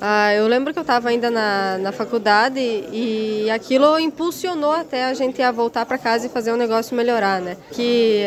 Ah, 0.00 0.32
eu 0.32 0.46
lembro 0.46 0.72
que 0.72 0.78
eu 0.78 0.82
estava 0.82 1.10
ainda 1.10 1.30
na, 1.30 1.76
na 1.76 1.92
faculdade 1.92 2.58
e 2.58 3.50
aquilo 3.50 3.98
impulsionou 3.98 4.72
até 4.72 5.04
a 5.04 5.12
gente 5.12 5.42
a 5.42 5.52
voltar 5.52 5.84
para 5.84 5.98
casa 5.98 6.26
e 6.26 6.30
fazer 6.30 6.52
o 6.52 6.56
negócio 6.56 6.96
melhorar, 6.96 7.38
né? 7.40 7.58
Que 7.72 8.24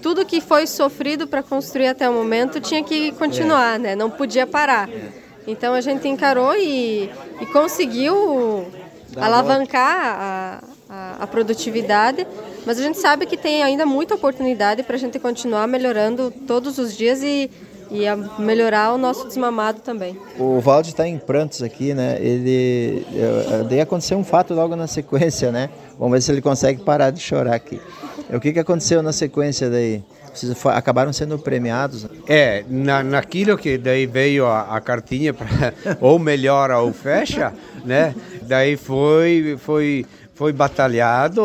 tudo 0.00 0.24
que 0.24 0.40
foi 0.40 0.66
sofrido 0.66 1.26
para 1.26 1.42
construir 1.42 1.88
até 1.88 2.08
o 2.08 2.12
momento 2.14 2.58
tinha 2.58 2.82
que 2.82 3.12
continuar, 3.12 3.78
né? 3.78 3.94
Não 3.94 4.10
podia 4.10 4.46
parar. 4.46 4.88
Então 5.46 5.74
a 5.74 5.80
gente 5.82 6.08
encarou 6.08 6.54
e, 6.56 7.10
e 7.40 7.46
conseguiu 7.52 8.66
alavancar 9.16 9.98
a, 9.98 10.64
a, 10.88 11.16
a, 11.24 11.26
produtividade, 11.26 12.26
mas 12.64 12.78
a 12.78 12.82
gente 12.82 12.98
sabe 12.98 13.26
que 13.26 13.36
tem 13.36 13.62
ainda 13.62 13.84
muita 13.84 14.14
oportunidade 14.14 14.82
para 14.82 14.96
a 14.96 14.98
gente 14.98 15.18
continuar 15.18 15.66
melhorando 15.66 16.30
todos 16.46 16.78
os 16.78 16.96
dias 16.96 17.22
e, 17.22 17.50
e 17.90 18.06
a 18.06 18.16
melhorar 18.16 18.92
o 18.92 18.98
nosso 18.98 19.26
desmamado 19.26 19.80
também. 19.80 20.16
O 20.38 20.60
Valde 20.60 20.90
está 20.90 21.06
em 21.06 21.18
prantos 21.18 21.62
aqui, 21.62 21.92
né? 21.92 22.16
Ele 22.20 23.04
daí 23.68 23.80
aconteceu 23.80 24.16
um 24.16 24.24
fato 24.24 24.54
logo 24.54 24.76
na 24.76 24.86
sequência, 24.86 25.50
né? 25.50 25.70
Vamos 25.98 26.12
ver 26.12 26.22
se 26.22 26.30
ele 26.30 26.40
consegue 26.40 26.82
parar 26.82 27.10
de 27.10 27.20
chorar 27.20 27.54
aqui. 27.54 27.80
O 28.32 28.38
que, 28.38 28.52
que 28.52 28.60
aconteceu 28.60 29.02
na 29.02 29.12
sequência 29.12 29.68
daí? 29.68 30.02
Vocês 30.32 30.54
acabaram 30.66 31.12
sendo 31.12 31.38
premiados? 31.38 32.06
É, 32.28 32.64
na, 32.68 33.02
naquilo 33.02 33.58
que 33.58 33.76
daí 33.76 34.06
veio 34.06 34.46
a, 34.46 34.76
a 34.76 34.80
cartinha 34.80 35.34
para 35.34 35.74
ou 36.00 36.18
melhora 36.18 36.78
ou 36.78 36.92
fecha, 36.92 37.52
né? 37.84 38.14
Daí 38.42 38.76
foi 38.76 39.56
foi 39.58 40.06
foi 40.34 40.52
batalhado 40.52 41.42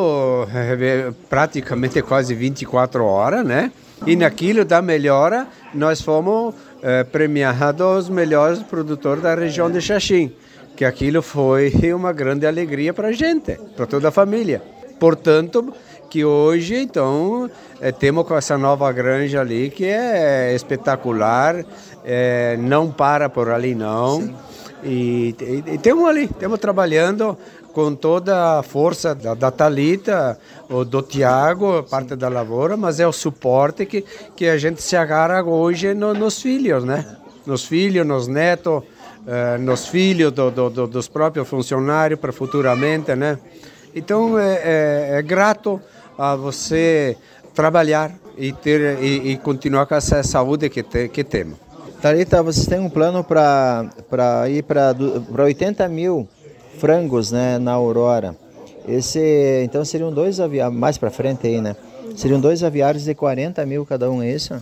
praticamente 1.27 2.01
quase 2.01 2.35
24 2.35 3.03
horas, 3.03 3.45
né? 3.45 3.71
E 4.05 4.15
naquilo 4.15 4.63
da 4.63 4.81
melhora 4.81 5.47
nós 5.73 6.01
fomos 6.01 6.53
é, 6.81 7.03
premiados 7.03 8.05
os 8.05 8.09
melhores 8.09 8.59
produtores 8.59 9.23
da 9.23 9.33
região 9.33 9.69
de 9.69 9.81
Xaxim, 9.81 10.31
que 10.75 10.85
aquilo 10.85 11.21
foi 11.21 11.71
uma 11.93 12.13
grande 12.13 12.45
alegria 12.45 12.93
para 12.93 13.09
a 13.09 13.11
gente, 13.11 13.57
para 13.75 13.85
toda 13.85 14.09
a 14.09 14.11
família. 14.11 14.61
Portanto, 14.99 15.73
que 16.09 16.23
hoje, 16.23 16.75
então, 16.75 17.49
é, 17.81 17.91
temos 17.91 18.25
com 18.25 18.37
essa 18.37 18.57
nova 18.57 18.91
granja 18.91 19.41
ali 19.41 19.69
que 19.69 19.85
é 19.85 20.53
espetacular, 20.55 21.65
é, 22.05 22.55
não 22.57 22.91
para 22.91 23.27
por 23.27 23.49
ali 23.49 23.75
não. 23.75 24.33
E, 24.83 25.35
e, 25.41 25.73
e, 25.73 25.77
temos 25.79 26.07
ali, 26.07 26.25
estamos 26.25 26.59
trabalhando 26.59 27.37
com 27.75 27.93
toda 27.93 28.59
a 28.59 28.63
força 28.63 29.13
da, 29.13 29.33
da 29.33 29.51
Talita, 29.51 30.39
ou 30.69 30.85
do 30.85 31.01
Tiago, 31.01 31.83
parte 31.83 32.15
da 32.15 32.29
lavoura, 32.29 32.77
mas 32.77 33.01
é 33.01 33.05
o 33.05 33.11
suporte 33.11 33.85
que, 33.85 34.05
que 34.33 34.47
a 34.47 34.57
gente 34.57 34.81
se 34.81 34.95
agarra 34.95 35.43
hoje 35.43 35.93
no, 35.93 36.13
nos 36.13 36.41
filhos, 36.41 36.85
né? 36.85 37.05
Nos 37.45 37.65
filhos, 37.65 38.07
nos 38.07 38.29
netos, 38.29 38.81
eh, 39.27 39.57
nos 39.57 39.87
filhos 39.87 40.31
do, 40.31 40.49
do, 40.49 40.69
do, 40.69 40.87
dos 40.87 41.09
próprios 41.09 41.49
funcionários 41.49 42.17
para 42.17 42.31
futuramente, 42.31 43.13
né? 43.13 43.37
Então 43.93 44.39
é, 44.39 44.53
é, 44.53 45.09
é 45.17 45.21
grato 45.21 45.81
a 46.17 46.33
você 46.33 47.17
trabalhar 47.53 48.09
e 48.37 48.53
ter 48.53 49.03
e, 49.03 49.33
e 49.33 49.37
continuar 49.37 49.85
com 49.85 49.95
essa 49.95 50.23
saúde 50.23 50.69
que, 50.69 50.81
te, 50.81 51.09
que 51.09 51.25
temos. 51.25 51.57
Thalita, 52.01 52.41
vocês 52.41 52.67
têm 52.67 52.79
um 52.79 52.89
plano 52.89 53.21
para 53.21 54.49
ir 54.49 54.63
para 54.63 54.95
80 55.43 55.89
mil 55.89 56.29
frangos 56.77 57.31
né, 57.31 57.57
na 57.57 57.73
Aurora. 57.73 58.35
Esse, 58.87 59.63
então 59.63 59.83
seriam 59.83 60.11
dois 60.11 60.39
aviários, 60.39 60.77
mais 60.77 60.97
para 60.97 61.09
frente 61.09 61.47
aí, 61.47 61.59
né? 61.59 61.75
Seriam 62.15 62.39
dois 62.39 62.63
aviários 62.63 63.03
de 63.03 63.15
40 63.15 63.65
mil 63.65 63.85
cada 63.85 64.09
um, 64.09 64.21
é 64.21 64.31
isso? 64.31 64.53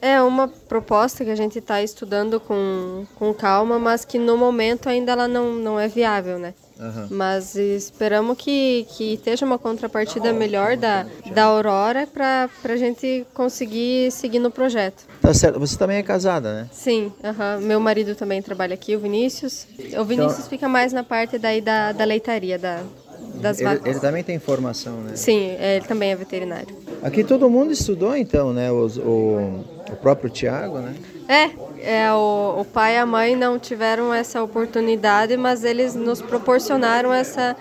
É 0.00 0.22
uma 0.22 0.46
proposta 0.46 1.24
que 1.24 1.30
a 1.30 1.34
gente 1.34 1.58
está 1.58 1.82
estudando 1.82 2.38
com, 2.38 3.04
com 3.16 3.34
calma, 3.34 3.78
mas 3.78 4.04
que 4.04 4.18
no 4.18 4.36
momento 4.36 4.88
ainda 4.88 5.12
ela 5.12 5.26
não, 5.26 5.54
não 5.54 5.78
é 5.78 5.88
viável, 5.88 6.38
né? 6.38 6.54
Uhum. 6.78 7.08
Mas 7.10 7.56
esperamos 7.56 8.38
que, 8.38 8.86
que 8.90 9.14
esteja 9.14 9.44
uma 9.44 9.58
contrapartida 9.58 10.32
melhor 10.32 10.76
da, 10.76 11.04
da 11.32 11.44
Aurora 11.44 12.06
para 12.06 12.48
a 12.62 12.76
gente 12.76 13.26
conseguir 13.34 14.12
seguir 14.12 14.38
no 14.38 14.50
projeto. 14.50 15.04
Tá 15.20 15.34
certo. 15.34 15.58
Você 15.58 15.76
também 15.76 15.98
é 15.98 16.02
casada, 16.02 16.54
né? 16.54 16.68
Sim. 16.72 17.12
Uhum. 17.22 17.60
Meu 17.66 17.80
marido 17.80 18.14
também 18.14 18.40
trabalha 18.40 18.74
aqui, 18.74 18.96
o 18.96 19.00
Vinícius. 19.00 19.66
O 19.98 20.04
Vinícius 20.04 20.38
então... 20.38 20.50
fica 20.50 20.68
mais 20.68 20.92
na 20.92 21.02
parte 21.02 21.38
daí 21.38 21.60
da, 21.60 21.92
da 21.92 22.04
leitaria, 22.04 22.58
da, 22.58 22.82
das 23.34 23.60
ele, 23.60 23.80
ele, 23.84 24.00
também 24.00 24.22
tem 24.22 24.38
formação, 24.38 24.94
né? 24.98 25.12
Sim, 25.14 25.56
ele 25.58 25.84
também 25.86 26.12
é 26.12 26.16
veterinário. 26.16 26.76
Aqui 27.02 27.22
todo 27.22 27.48
mundo 27.48 27.72
estudou 27.72 28.16
então, 28.16 28.52
né? 28.52 28.70
o, 28.70 28.86
o 28.86 29.96
próprio 30.00 30.30
Tiago, 30.30 30.78
né? 30.78 30.94
É, 31.28 32.04
é 32.04 32.12
o, 32.12 32.60
o 32.60 32.64
pai 32.64 32.94
e 32.94 32.98
a 32.98 33.06
mãe 33.06 33.36
não 33.36 33.58
tiveram 33.58 34.12
essa 34.12 34.42
oportunidade, 34.42 35.36
mas 35.36 35.62
eles 35.62 35.94
nos 35.94 36.22
proporcionaram 36.22 37.12
essa 37.12 37.56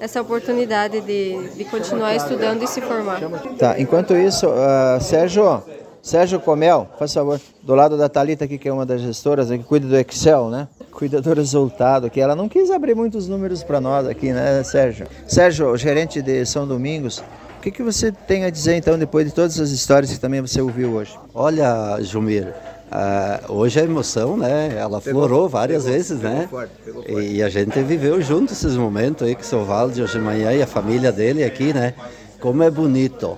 essa 0.00 0.22
oportunidade 0.22 1.00
de, 1.02 1.50
de 1.50 1.64
continuar 1.66 2.16
estudando 2.16 2.62
e 2.62 2.66
se 2.66 2.80
formar. 2.80 3.20
Tá, 3.58 3.78
enquanto 3.78 4.16
isso, 4.16 4.48
uh, 4.48 4.98
Sérgio, 4.98 5.62
Sérgio 6.02 6.40
Comel, 6.40 6.88
faz 6.98 7.12
favor, 7.12 7.38
do 7.62 7.74
lado 7.74 7.96
da 7.96 8.08
Talita 8.08 8.46
aqui, 8.46 8.56
que 8.56 8.68
é 8.68 8.72
uma 8.72 8.86
das 8.86 9.02
gestoras, 9.02 9.48
que 9.48 9.58
cuida 9.58 9.86
do 9.86 9.96
Excel, 9.96 10.48
né? 10.48 10.66
Cuida 10.90 11.20
do 11.20 11.32
resultado, 11.34 12.08
que 12.08 12.20
ela 12.20 12.34
não 12.34 12.48
quis 12.48 12.70
abrir 12.70 12.94
muitos 12.94 13.28
números 13.28 13.62
para 13.62 13.80
nós 13.80 14.06
aqui, 14.06 14.32
né, 14.32 14.62
Sérgio? 14.64 15.06
Sérgio, 15.26 15.76
gerente 15.76 16.22
de 16.22 16.44
São 16.46 16.66
Domingos, 16.66 17.22
o 17.58 17.62
que, 17.62 17.70
que 17.70 17.82
você 17.82 18.10
tem 18.10 18.46
a 18.46 18.50
dizer 18.50 18.76
então, 18.76 18.98
depois 18.98 19.26
de 19.26 19.34
todas 19.34 19.60
as 19.60 19.70
histórias 19.70 20.10
que 20.10 20.18
também 20.18 20.40
você 20.40 20.62
ouviu 20.62 20.94
hoje? 20.94 21.14
Olha, 21.34 21.98
Jumir, 22.00 22.48
uh, 22.90 23.52
hoje 23.52 23.78
a 23.78 23.84
emoção, 23.84 24.38
né? 24.38 24.74
Ela 24.78 24.98
pegou, 25.02 25.28
florou 25.28 25.48
várias 25.50 25.84
pegou, 25.84 25.98
vezes, 25.98 26.18
pegou 26.18 26.36
né? 26.36 26.48
Forte, 26.50 26.72
forte. 26.90 27.12
E 27.12 27.42
a 27.42 27.50
gente 27.50 27.78
viveu 27.82 28.22
junto 28.22 28.54
esses 28.54 28.74
momentos 28.74 29.28
aí 29.28 29.34
com 29.34 29.42
o 29.42 29.44
seu 29.44 29.62
Valde 29.66 30.02
hoje 30.02 30.14
de 30.14 30.24
manhã 30.24 30.52
e 30.54 30.62
a 30.62 30.66
família 30.66 31.12
dele 31.12 31.44
aqui, 31.44 31.74
né? 31.74 31.92
Como 32.40 32.62
é 32.62 32.70
bonito. 32.70 33.36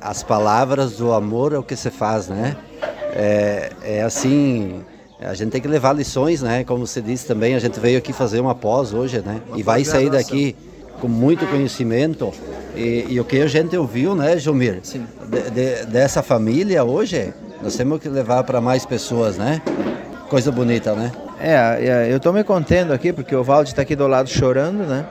As 0.00 0.22
palavras 0.22 0.92
do 0.92 1.12
amor 1.12 1.52
é 1.52 1.58
o 1.58 1.62
que 1.62 1.74
se 1.74 1.90
faz, 1.90 2.28
né? 2.28 2.56
É, 3.12 3.72
é 3.82 4.02
assim, 4.02 4.84
a 5.20 5.34
gente 5.34 5.50
tem 5.50 5.60
que 5.60 5.66
levar 5.66 5.92
lições, 5.92 6.42
né? 6.42 6.62
Como 6.62 6.86
você 6.86 7.00
disse 7.00 7.26
também, 7.26 7.56
a 7.56 7.58
gente 7.58 7.80
veio 7.80 7.98
aqui 7.98 8.12
fazer 8.12 8.38
uma 8.38 8.54
pós 8.54 8.94
hoje, 8.94 9.20
né? 9.20 9.40
Uma 9.48 9.58
e 9.58 9.62
vai 9.64 9.84
sair 9.84 10.10
daqui 10.10 10.54
com 11.00 11.08
muito 11.08 11.44
conhecimento. 11.46 12.32
E, 12.76 13.06
e, 13.08 13.20
o 13.20 13.24
que 13.24 13.40
a 13.40 13.46
gente 13.48 13.76
ouviu, 13.76 14.14
né, 14.14 14.38
Jomir? 14.38 14.78
Sim. 14.82 15.06
De, 15.28 15.50
de, 15.50 15.86
dessa 15.86 16.22
família 16.22 16.84
hoje, 16.84 17.32
nós 17.60 17.76
temos 17.76 18.00
que 18.00 18.08
levar 18.08 18.44
para 18.44 18.60
mais 18.60 18.86
pessoas, 18.86 19.36
né? 19.36 19.60
Coisa 20.28 20.52
bonita, 20.52 20.94
né? 20.94 21.10
É, 21.40 21.54
é 21.54 22.12
eu 22.12 22.18
estou 22.18 22.32
me 22.32 22.44
contendo 22.44 22.92
aqui, 22.92 23.12
porque 23.12 23.34
o 23.34 23.42
Valde 23.42 23.70
está 23.70 23.82
aqui 23.82 23.96
do 23.96 24.06
lado 24.06 24.28
chorando, 24.28 24.84
né? 24.84 25.04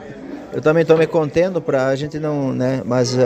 Eu 0.54 0.62
também 0.62 0.84
estou 0.84 0.98
me 0.98 1.08
contendo 1.08 1.60
para 1.60 1.88
a 1.88 1.96
gente 1.96 2.20
não, 2.20 2.54
né? 2.54 2.82
Mas 2.86 3.16
uh, 3.16 3.20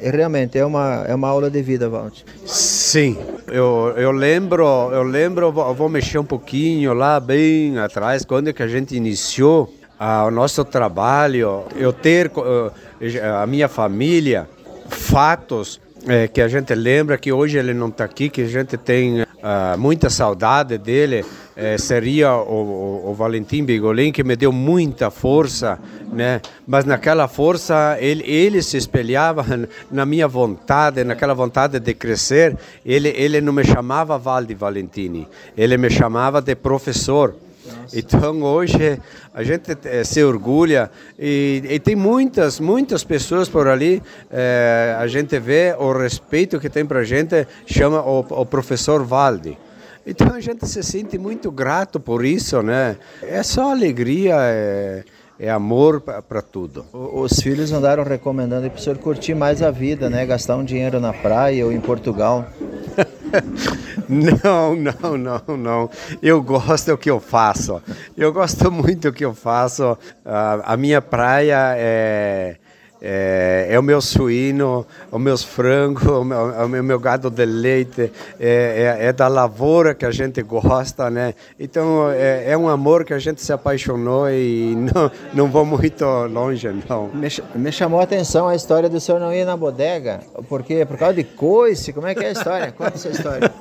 realmente 0.00 0.58
é 0.58 0.66
uma 0.66 1.04
é 1.06 1.14
uma 1.14 1.28
aula 1.28 1.48
de 1.48 1.62
vida, 1.62 1.88
Valde. 1.88 2.24
Sim, 2.44 3.16
eu, 3.46 3.94
eu 3.96 4.10
lembro, 4.10 4.64
eu 4.92 5.04
lembro, 5.04 5.52
vou 5.52 5.88
mexer 5.88 6.18
um 6.18 6.24
pouquinho 6.24 6.92
lá 6.92 7.20
bem 7.20 7.78
atrás, 7.78 8.24
quando 8.24 8.52
que 8.52 8.62
a 8.62 8.66
gente 8.66 8.96
iniciou 8.96 9.72
ao 9.98 10.30
nosso 10.30 10.64
trabalho, 10.64 11.64
eu 11.76 11.92
ter 11.92 12.30
eh, 13.00 13.20
a 13.40 13.46
minha 13.46 13.68
família, 13.68 14.48
fatos 14.88 15.80
é, 16.06 16.28
que 16.28 16.40
a 16.40 16.48
gente 16.48 16.74
lembra 16.74 17.16
que 17.16 17.32
hoje 17.32 17.58
ele 17.58 17.72
não 17.72 17.88
está 17.88 18.04
aqui, 18.04 18.28
que 18.28 18.42
a 18.42 18.46
gente 18.46 18.76
tem 18.76 19.22
uh, 19.22 19.26
muita 19.78 20.10
saudade 20.10 20.76
dele, 20.76 21.24
é, 21.56 21.78
seria 21.78 22.34
o, 22.34 23.04
o, 23.06 23.10
o, 23.10 23.14
Valentim 23.14 23.64
Bigolin, 23.64 24.12
que 24.12 24.24
me 24.24 24.36
deu 24.36 24.52
muita 24.52 25.10
força, 25.10 25.78
né? 26.12 26.40
mas 26.66 26.84
naquela 26.84 27.28
força 27.28 27.96
ele, 28.00 28.22
ele 28.24 28.62
se 28.62 28.76
espelhava 28.76 29.44
na 29.90 30.04
minha 30.04 30.28
vontade, 30.28 31.04
naquela 31.04 31.34
vontade 31.34 31.78
de 31.78 31.94
crescer. 31.94 32.56
Ele, 32.84 33.08
ele 33.08 33.40
não 33.40 33.52
me 33.52 33.64
chamava 33.64 34.18
Valde 34.18 34.54
Valentini, 34.54 35.28
ele 35.56 35.76
me 35.76 35.90
chamava 35.90 36.42
de 36.42 36.54
professor 36.54 37.34
Nossa. 37.66 37.98
Então 37.98 38.42
hoje 38.42 39.00
a 39.32 39.42
gente 39.42 39.76
eh, 39.84 40.04
se 40.04 40.22
orgulha 40.22 40.90
e, 41.18 41.62
e, 41.68 41.78
tem 41.80 41.96
muitas, 41.96 42.60
muitas 42.60 43.04
pessoas 43.04 43.48
por 43.48 43.68
ali. 43.68 44.02
Eh, 44.30 44.96
a 44.98 45.06
gente 45.06 45.38
vê 45.38 45.74
o 45.78 45.92
respeito 45.92 46.60
que 46.60 46.68
tem 46.68 46.84
para 46.84 47.00
a 47.00 47.04
gente, 47.04 47.46
chama 47.66 48.02
o, 48.02 48.20
o 48.20 48.46
professor 48.46 49.04
Valdi. 49.04 49.56
Então 50.06 50.34
a 50.34 50.40
gente 50.40 50.66
se 50.68 50.82
sente 50.82 51.16
muito 51.16 51.50
grato 51.50 51.98
por 51.98 52.24
isso, 52.24 52.62
né? 52.62 52.96
É 53.22 53.42
só 53.42 53.70
alegria. 53.70 54.34
É 54.38 55.04
é 55.38 55.50
amor 55.50 56.00
para 56.00 56.40
tudo. 56.40 56.86
Os 56.92 57.40
filhos 57.40 57.72
andaram 57.72 58.04
recomendando 58.04 58.70
para 58.70 58.78
o 58.78 58.80
senhor 58.80 58.98
curtir 58.98 59.34
mais 59.34 59.62
a 59.62 59.70
vida, 59.70 60.08
né? 60.08 60.24
Gastar 60.24 60.56
um 60.56 60.64
dinheiro 60.64 61.00
na 61.00 61.12
praia 61.12 61.64
ou 61.64 61.72
em 61.72 61.80
Portugal. 61.80 62.46
não, 64.08 64.76
não, 64.76 65.16
não, 65.16 65.56
não. 65.56 65.90
Eu 66.22 66.42
gosto 66.42 66.92
do 66.92 66.98
que 66.98 67.10
eu 67.10 67.20
faço. 67.20 67.82
Eu 68.16 68.32
gosto 68.32 68.70
muito 68.70 69.10
do 69.10 69.12
que 69.12 69.24
eu 69.24 69.34
faço. 69.34 69.96
a 70.24 70.76
minha 70.76 71.00
praia 71.00 71.74
é 71.76 72.56
é, 73.06 73.66
é, 73.68 73.78
o 73.78 73.82
meu 73.82 74.00
suíno, 74.00 74.86
os 75.12 75.20
meus 75.20 75.44
frangos, 75.44 76.02
o 76.06 76.24
meu, 76.24 76.38
o 76.64 76.82
meu 76.82 76.98
gado 76.98 77.28
de 77.28 77.44
leite, 77.44 78.10
é, 78.40 78.96
é, 78.98 79.06
é, 79.08 79.12
da 79.12 79.28
lavoura 79.28 79.94
que 79.94 80.06
a 80.06 80.10
gente 80.10 80.42
gosta, 80.42 81.10
né? 81.10 81.34
Então 81.60 82.10
é, 82.10 82.50
é, 82.50 82.56
um 82.56 82.66
amor 82.66 83.04
que 83.04 83.12
a 83.12 83.18
gente 83.18 83.42
se 83.42 83.52
apaixonou 83.52 84.30
e 84.30 84.74
não, 84.74 85.10
não 85.34 85.50
vou 85.50 85.66
muito 85.66 86.02
longe, 86.30 86.66
não. 86.88 87.08
Me, 87.08 87.28
me, 87.54 87.70
chamou 87.70 88.00
a 88.00 88.04
atenção 88.04 88.48
a 88.48 88.54
história 88.54 88.88
do 88.88 88.98
senhor 88.98 89.20
não 89.20 89.34
ir 89.34 89.44
na 89.44 89.54
bodega, 89.56 90.20
porque 90.48 90.86
por 90.86 90.96
causa 90.96 91.14
de 91.14 91.24
coice, 91.24 91.92
como 91.92 92.06
é 92.06 92.14
que 92.14 92.24
é 92.24 92.28
a 92.28 92.32
história? 92.32 92.72
Conta 92.72 92.94
essa 92.94 93.10
história. 93.10 93.52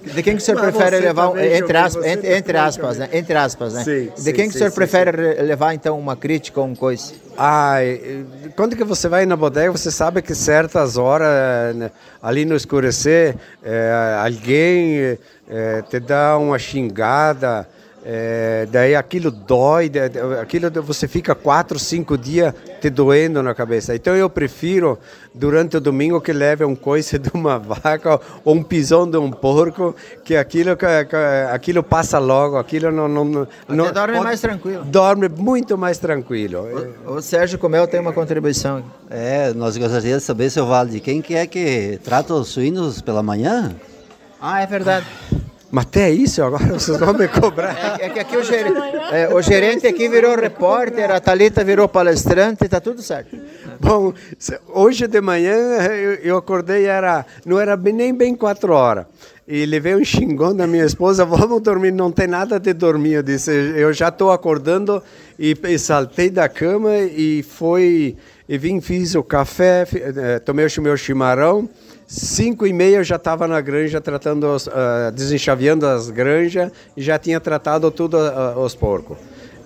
De 0.00 0.22
quem 0.22 0.36
que 0.36 0.42
o 0.42 0.44
senhor 0.44 0.62
Mas 0.62 0.76
prefere 0.76 1.00
levar, 1.00 1.36
entre, 1.44 1.76
aspas, 1.76 2.06
entre, 2.06 2.36
entre 2.36 2.56
aspas, 2.56 2.98
né? 2.98 3.08
Entre 3.12 3.34
aspas, 3.34 3.74
né? 3.74 3.82
Sim, 3.82 4.12
de 4.14 4.20
sim, 4.20 4.32
quem 4.32 4.46
que 4.46 4.52
sim, 4.52 4.58
o 4.58 4.58
senhor 4.58 4.72
prefere 4.72 5.42
levar 5.42 5.74
então 5.74 5.98
uma 5.98 6.14
crítica 6.14 6.60
ou 6.60 6.66
um 6.68 6.74
coice? 6.76 7.14
Ai, 7.36 8.26
quando 8.56 8.76
que 8.76 8.84
você 8.84 9.08
vai 9.08 9.24
na 9.24 9.36
bodega, 9.36 9.72
você 9.72 9.90
sabe 9.90 10.20
que 10.20 10.34
certas 10.34 10.96
horas, 10.96 11.74
né, 11.74 11.90
ali 12.22 12.44
no 12.44 12.54
escurecer, 12.54 13.36
é, 13.62 14.18
alguém 14.22 15.18
é, 15.48 15.82
te 15.88 15.98
dá 15.98 16.36
uma 16.36 16.58
xingada, 16.58 17.66
é, 18.04 18.66
daí 18.70 18.96
aquilo 18.96 19.30
dói, 19.30 19.90
aquilo 20.40 20.70
você 20.82 21.06
fica 21.06 21.34
quatro, 21.34 21.78
cinco 21.78 22.18
dias 22.18 22.52
te 22.80 22.90
doendo 22.90 23.42
na 23.42 23.54
cabeça. 23.54 23.94
Então 23.94 24.16
eu 24.16 24.28
prefiro 24.28 24.98
durante 25.32 25.76
o 25.76 25.80
domingo 25.80 26.20
que 26.20 26.32
leve 26.32 26.64
um 26.64 26.74
coice 26.74 27.16
de 27.18 27.30
uma 27.32 27.58
vaca 27.58 28.20
ou 28.44 28.54
um 28.54 28.62
pisão 28.62 29.08
de 29.08 29.16
um 29.16 29.30
porco, 29.30 29.94
que 30.24 30.34
aquilo, 30.34 30.76
aquilo 31.52 31.82
passa 31.82 32.18
logo, 32.18 32.56
aquilo 32.56 32.90
não... 32.90 33.06
não, 33.08 33.46
não 33.68 33.92
dorme 33.92 34.20
mais 34.20 34.40
tranquilo. 34.40 34.84
Dorme 34.84 35.28
muito 35.28 35.78
mais 35.78 35.98
tranquilo. 35.98 36.66
O, 37.06 37.14
o 37.14 37.22
Sérgio 37.22 37.58
Comel 37.58 37.86
tem 37.86 38.00
uma 38.00 38.12
contribuição. 38.12 38.82
É, 39.08 39.52
nós 39.54 39.76
gostaríamos 39.76 40.22
de 40.22 40.26
saber, 40.26 40.50
seu 40.50 40.66
Valde, 40.66 40.98
quem 40.98 41.22
que 41.22 41.34
é 41.34 41.46
que 41.46 42.00
trata 42.02 42.34
os 42.34 42.48
suínos 42.48 43.00
pela 43.00 43.22
manhã? 43.22 43.74
Ah, 44.40 44.60
é 44.60 44.66
verdade. 44.66 45.06
Mas 45.72 45.86
até 45.86 46.10
isso 46.10 46.42
agora 46.42 46.66
vocês 46.66 46.98
vão 46.98 47.14
me 47.14 47.26
cobrar. 47.28 47.98
É, 47.98 48.04
é 48.04 48.08
que 48.10 48.18
aqui 48.18 48.36
o 48.36 48.44
gerente, 48.44 48.78
é, 49.10 49.34
o 49.34 49.40
gerente 49.40 49.86
aqui 49.86 50.06
virou 50.06 50.36
repórter, 50.36 51.10
a 51.10 51.18
Thalita 51.18 51.64
virou 51.64 51.88
palestrante, 51.88 52.66
está 52.66 52.78
tudo 52.78 53.00
certo. 53.00 53.34
Bom, 53.80 54.12
hoje 54.68 55.06
de 55.06 55.18
manhã 55.22 55.54
eu, 55.54 56.12
eu 56.16 56.36
acordei, 56.36 56.84
era, 56.84 57.24
não 57.46 57.58
era 57.58 57.74
nem 57.74 58.14
bem 58.14 58.34
quatro 58.34 58.74
horas. 58.74 59.06
E 59.48 59.64
levei 59.64 59.94
um 59.94 60.04
xingão 60.04 60.54
da 60.54 60.66
minha 60.66 60.84
esposa, 60.84 61.24
vamos 61.26 61.62
dormir, 61.62 61.90
não 61.90 62.12
tem 62.12 62.26
nada 62.26 62.60
de 62.60 62.74
dormir. 62.74 63.14
Eu 63.14 63.22
disse, 63.22 63.50
eu 63.50 63.94
já 63.94 64.08
estou 64.08 64.30
acordando 64.30 65.02
e, 65.38 65.56
e 65.64 65.78
saltei 65.78 66.28
da 66.28 66.50
cama 66.50 66.98
e 66.98 67.42
foi, 67.42 68.14
e 68.46 68.58
vim, 68.58 68.78
fiz 68.78 69.14
o 69.14 69.22
café, 69.22 69.86
eh, 69.90 70.38
tomei 70.38 70.66
o 70.66 70.82
meu 70.82 70.98
chimarrão, 70.98 71.66
Cinco 72.14 72.66
e 72.66 72.74
meia 72.74 72.96
eu 72.96 73.04
já 73.04 73.16
estava 73.16 73.48
na 73.48 73.58
granja 73.62 73.98
tratando, 73.98 74.44
os, 74.44 74.66
uh, 74.66 75.10
desenchaveando 75.14 75.86
as 75.86 76.10
granjas 76.10 76.70
e 76.94 77.00
já 77.00 77.18
tinha 77.18 77.40
tratado 77.40 77.90
tudo 77.90 78.18
uh, 78.18 78.58
os 78.58 78.74
porcos. 78.74 79.16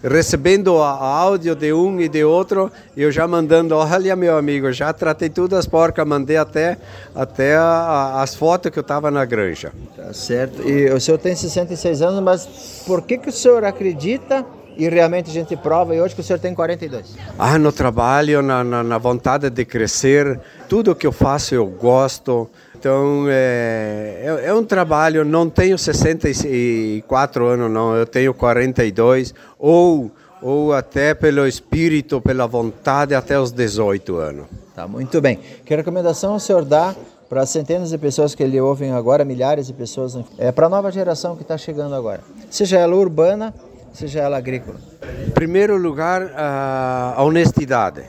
Recebendo 0.01 0.81
a, 0.81 0.91
a 0.91 1.07
áudio 1.07 1.57
de 1.57 1.73
um 1.73 2.01
e 2.01 2.09
de 2.09 2.23
outro, 2.23 2.71
eu 2.97 3.11
já 3.11 3.27
mandando, 3.27 3.75
olha 3.83 4.15
meu 4.15 4.39
amigo, 4.39 4.71
já 4.71 4.93
tratei 4.93 5.29
tudo 5.29 5.57
as 5.57 5.67
porcas, 5.67 6.07
mandei 6.07 6.37
até, 6.37 6.79
até 7.13 7.57
a, 7.57 8.23
as 8.23 8.37
fotos 8.37 8.71
que 8.71 8.79
eu 8.79 8.83
estava 8.83 9.11
na 9.11 9.25
granja. 9.25 9.73
Tá 9.97 10.13
certo. 10.13 10.63
E 10.63 10.89
o 10.93 11.01
senhor 11.01 11.19
tem 11.19 11.35
66 11.35 12.01
anos, 12.01 12.23
mas 12.23 12.85
por 12.87 13.03
que, 13.03 13.19
que 13.19 13.29
o 13.29 13.33
senhor 13.33 13.65
acredita 13.65 14.47
e 14.77 14.89
realmente 14.89 15.31
a 15.31 15.33
gente 15.33 15.57
prova 15.57 15.95
e 15.95 16.01
hoje 16.01 16.15
que 16.15 16.21
o 16.21 16.25
senhor 16.25 16.39
tem 16.39 16.55
42. 16.55 17.15
Ah, 17.39 17.59
no 17.59 17.73
trabalho, 17.73 18.43
na, 18.43 18.63
na, 18.63 18.83
na 18.83 18.99
vontade 18.99 19.49
de 19.49 19.65
crescer, 19.65 20.39
tudo 20.69 20.95
que 20.95 21.07
eu 21.07 21.13
faço 21.13 21.55
eu 21.55 21.67
gosto. 21.67 22.49
Então 22.79 23.27
é, 23.29 24.23
é, 24.43 24.49
é, 24.49 24.55
um 24.55 24.63
trabalho, 24.63 25.25
não 25.25 25.49
tenho 25.49 25.79
64 25.79 27.47
anos, 27.47 27.71
não, 27.71 27.97
eu 27.97 28.07
tenho 28.07 28.35
42, 28.35 29.35
ou, 29.59 30.11
ou 30.43 30.75
até 30.75 31.15
pelo 31.15 31.47
espírito, 31.47 32.21
pela 32.21 32.47
vontade, 32.47 33.15
até 33.15 33.41
os 33.41 33.51
18 33.51 34.17
anos. 34.17 34.47
Tá, 34.75 34.87
muito 34.87 35.21
bem. 35.23 35.41
Que 35.65 35.75
recomendação 35.75 36.35
o 36.35 36.41
senhor 36.41 36.65
dá 36.65 36.95
para 37.29 37.43
as 37.43 37.51
centenas 37.51 37.91
de 37.91 37.99
pessoas 37.99 38.35
que 38.35 38.43
ele 38.43 38.61
ouvem 38.61 38.93
agora, 38.93 39.25
milhares 39.25 39.67
de 39.67 39.73
pessoas, 39.73 40.17
é, 40.39 40.53
para 40.53 40.67
a 40.67 40.69
nova 40.69 40.93
geração 40.93 41.35
que 41.35 41.43
está 41.43 41.57
chegando 41.57 41.95
agora? 41.95 42.21
Seja 42.51 42.79
ela 42.79 42.95
urbana 42.95 43.55
seja 43.97 44.21
ela 44.21 44.37
agrícola? 44.37 44.79
Em 45.27 45.31
primeiro 45.31 45.77
lugar, 45.77 46.31
a 46.37 47.23
honestidade. 47.23 48.03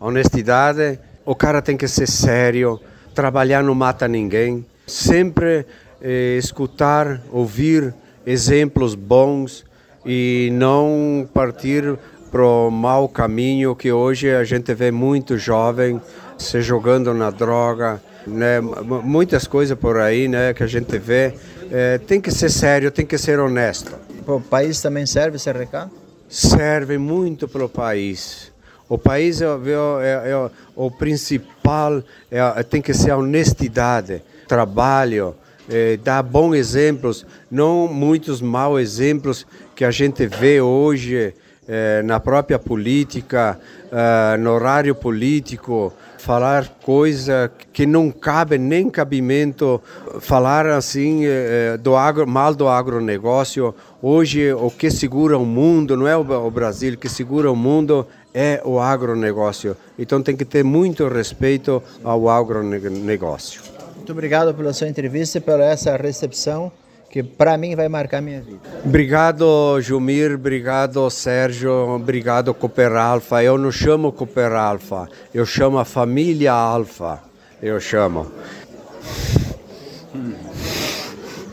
A 0.00 0.06
honestidade, 0.06 0.98
o 1.24 1.34
cara 1.34 1.60
tem 1.60 1.76
que 1.76 1.88
ser 1.88 2.06
sério, 2.06 2.80
trabalhar 3.14 3.62
não 3.62 3.74
mata 3.74 4.06
ninguém, 4.06 4.64
sempre 4.86 5.66
eh, 6.00 6.36
escutar, 6.38 7.20
ouvir 7.32 7.92
exemplos 8.24 8.94
bons 8.94 9.64
e 10.06 10.50
não 10.52 11.28
partir 11.34 11.98
para 12.30 12.44
o 12.44 12.70
mau 12.70 13.08
caminho 13.08 13.74
que 13.74 13.90
hoje 13.90 14.30
a 14.30 14.44
gente 14.44 14.72
vê 14.74 14.90
muito 14.90 15.36
jovem 15.36 16.00
se 16.36 16.60
jogando 16.60 17.12
na 17.14 17.30
droga, 17.30 18.00
né? 18.26 18.60
muitas 18.60 19.46
coisas 19.46 19.78
por 19.78 19.98
aí 19.98 20.28
né, 20.28 20.52
que 20.52 20.62
a 20.62 20.66
gente 20.66 20.98
vê. 20.98 21.34
É, 21.70 21.98
tem 21.98 22.20
que 22.20 22.30
ser 22.30 22.50
sério, 22.50 22.90
tem 22.90 23.06
que 23.06 23.16
ser 23.16 23.38
honesto 23.38 24.03
para 24.24 24.34
o 24.34 24.40
país 24.40 24.80
também 24.80 25.06
serve 25.06 25.36
esse 25.36 25.52
recado? 25.52 25.90
Serve 26.28 26.98
muito 26.98 27.46
para 27.46 27.64
o 27.64 27.68
país. 27.68 28.52
O 28.88 28.98
país 28.98 29.40
é, 29.40 29.46
é, 29.46 30.30
é 30.30 30.50
o 30.74 30.90
principal, 30.90 32.02
é, 32.30 32.62
tem 32.62 32.82
que 32.82 32.92
ser 32.92 33.10
a 33.10 33.16
honestidade, 33.16 34.22
trabalho, 34.46 35.34
é, 35.68 35.96
dar 35.96 36.22
bons 36.22 36.54
exemplos, 36.54 37.26
não 37.50 37.88
muitos 37.88 38.40
maus 38.40 38.80
exemplos 38.80 39.46
que 39.74 39.84
a 39.84 39.90
gente 39.90 40.26
vê 40.26 40.60
hoje 40.60 41.34
é, 41.66 42.02
na 42.02 42.20
própria 42.20 42.58
política, 42.58 43.58
é, 43.90 44.36
no 44.36 44.50
horário 44.50 44.94
político, 44.94 45.92
falar 46.24 46.66
coisa 46.82 47.52
que 47.70 47.84
não 47.84 48.10
cabe 48.10 48.56
nem 48.56 48.88
cabimento, 48.88 49.78
falar 50.20 50.64
assim 50.64 51.26
é, 51.26 51.76
do 51.76 51.94
agro, 51.94 52.26
mal 52.26 52.54
do 52.54 52.66
agronegócio. 52.66 53.74
Hoje 54.00 54.50
o 54.54 54.70
que 54.70 54.90
segura 54.90 55.36
o 55.36 55.44
mundo 55.44 55.98
não 55.98 56.08
é 56.08 56.16
o 56.16 56.50
Brasil, 56.50 56.94
o 56.94 56.96
que 56.96 57.10
segura 57.10 57.52
o 57.52 57.54
mundo 57.54 58.06
é 58.32 58.62
o 58.64 58.80
agronegócio. 58.80 59.76
Então 59.98 60.22
tem 60.22 60.34
que 60.34 60.46
ter 60.46 60.64
muito 60.64 61.06
respeito 61.08 61.82
ao 62.02 62.26
agronegócio. 62.30 63.60
Muito 63.94 64.10
obrigado 64.10 64.54
pela 64.54 64.72
sua 64.72 64.88
entrevista 64.88 65.36
e 65.36 65.40
pela 65.42 65.64
essa 65.64 65.94
recepção 65.94 66.72
que 67.14 67.22
para 67.22 67.56
mim 67.56 67.76
vai 67.76 67.88
marcar 67.88 68.20
minha 68.20 68.40
vida. 68.40 68.58
Obrigado, 68.84 69.80
Jumir, 69.80 70.34
obrigado, 70.34 71.08
Sérgio, 71.08 71.70
obrigado, 71.70 72.52
Cooper 72.52 72.90
Alfa. 72.96 73.40
Eu 73.40 73.56
não 73.56 73.70
chamo 73.70 74.10
Cooper 74.10 74.50
Alfa, 74.52 75.08
eu 75.32 75.46
chamo 75.46 75.78
a 75.78 75.84
família 75.84 76.52
Alfa. 76.52 77.22
Eu 77.62 77.78
chamo. 77.78 78.32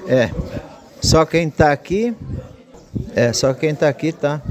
É, 0.08 0.32
só 1.00 1.26
quem 1.26 1.48
está 1.48 1.72
aqui, 1.72 2.16
é, 3.16 3.32
só 3.32 3.54
quem 3.54 3.70
está 3.70 3.88
aqui 3.88 4.12
tá 4.12 4.42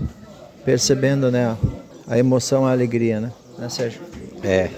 percebendo, 0.64 1.28
né, 1.28 1.56
a 2.06 2.18
emoção, 2.18 2.64
a 2.64 2.70
alegria, 2.70 3.18
né, 3.18 3.32
né 3.58 3.68
Sérgio? 3.68 4.00
É, 4.44 4.70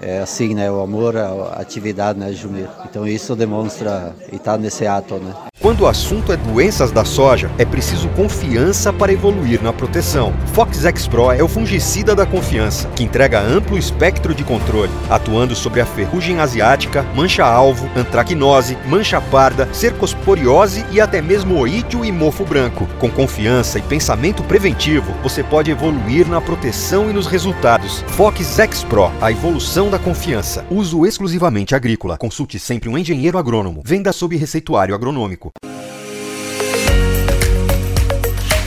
é 0.00 0.18
assim, 0.18 0.54
né? 0.54 0.70
O 0.70 0.80
amor 0.80 1.16
à 1.16 1.56
atividade, 1.60 2.18
né, 2.18 2.32
Jumir? 2.32 2.68
Então 2.88 3.06
isso 3.06 3.34
demonstra 3.34 4.14
e 4.32 4.36
está 4.36 4.56
nesse 4.56 4.86
ato, 4.86 5.16
né? 5.16 5.32
Quando 5.60 5.80
o 5.80 5.86
assunto 5.86 6.32
é 6.32 6.36
doenças 6.36 6.92
da 6.92 7.04
soja, 7.04 7.50
é 7.58 7.64
preciso 7.64 8.08
confiança 8.10 8.92
para 8.92 9.12
evoluir 9.12 9.60
na 9.62 9.72
proteção. 9.72 10.32
Fox 10.52 10.84
X 10.84 11.08
Pro 11.08 11.32
é 11.32 11.42
o 11.42 11.48
fungicida 11.48 12.14
da 12.14 12.24
confiança, 12.24 12.86
que 12.94 13.02
entrega 13.02 13.40
amplo 13.40 13.76
espectro 13.76 14.34
de 14.34 14.44
controle, 14.44 14.92
atuando 15.10 15.56
sobre 15.56 15.80
a 15.80 15.86
ferrugem 15.86 16.38
asiática, 16.38 17.02
mancha-alvo, 17.14 17.88
antracnose, 17.96 18.78
mancha 18.86 19.20
parda, 19.20 19.68
cercosporiose 19.72 20.84
e 20.92 21.00
até 21.00 21.20
mesmo 21.20 21.58
oídio 21.58 22.04
e 22.04 22.12
mofo 22.12 22.44
branco. 22.44 22.86
Com 23.00 23.10
confiança 23.10 23.78
e 23.78 23.82
pensamento 23.82 24.44
preventivo, 24.44 25.12
você 25.22 25.42
pode 25.42 25.70
evoluir 25.70 26.28
na 26.28 26.40
proteção 26.40 27.10
e 27.10 27.12
nos 27.12 27.26
resultados. 27.26 28.04
Fox 28.08 28.58
X 28.58 28.84
Pro, 28.84 29.10
a 29.20 29.32
evolução 29.32 29.85
da 29.90 29.98
confiança. 29.98 30.66
Uso 30.70 31.06
exclusivamente 31.06 31.74
agrícola. 31.74 32.16
Consulte 32.16 32.58
sempre 32.58 32.88
um 32.88 32.98
engenheiro 32.98 33.38
agrônomo. 33.38 33.82
Venda 33.84 34.12
sob 34.12 34.36
receituário 34.36 34.94
agronômico. 34.94 35.50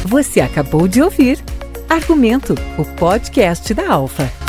Você 0.05 0.41
acabou 0.41 0.87
de 0.87 1.01
ouvir 1.01 1.39
Argumento, 1.89 2.53
o 2.77 2.85
podcast 2.85 3.73
da 3.73 3.91
Alfa. 3.91 4.48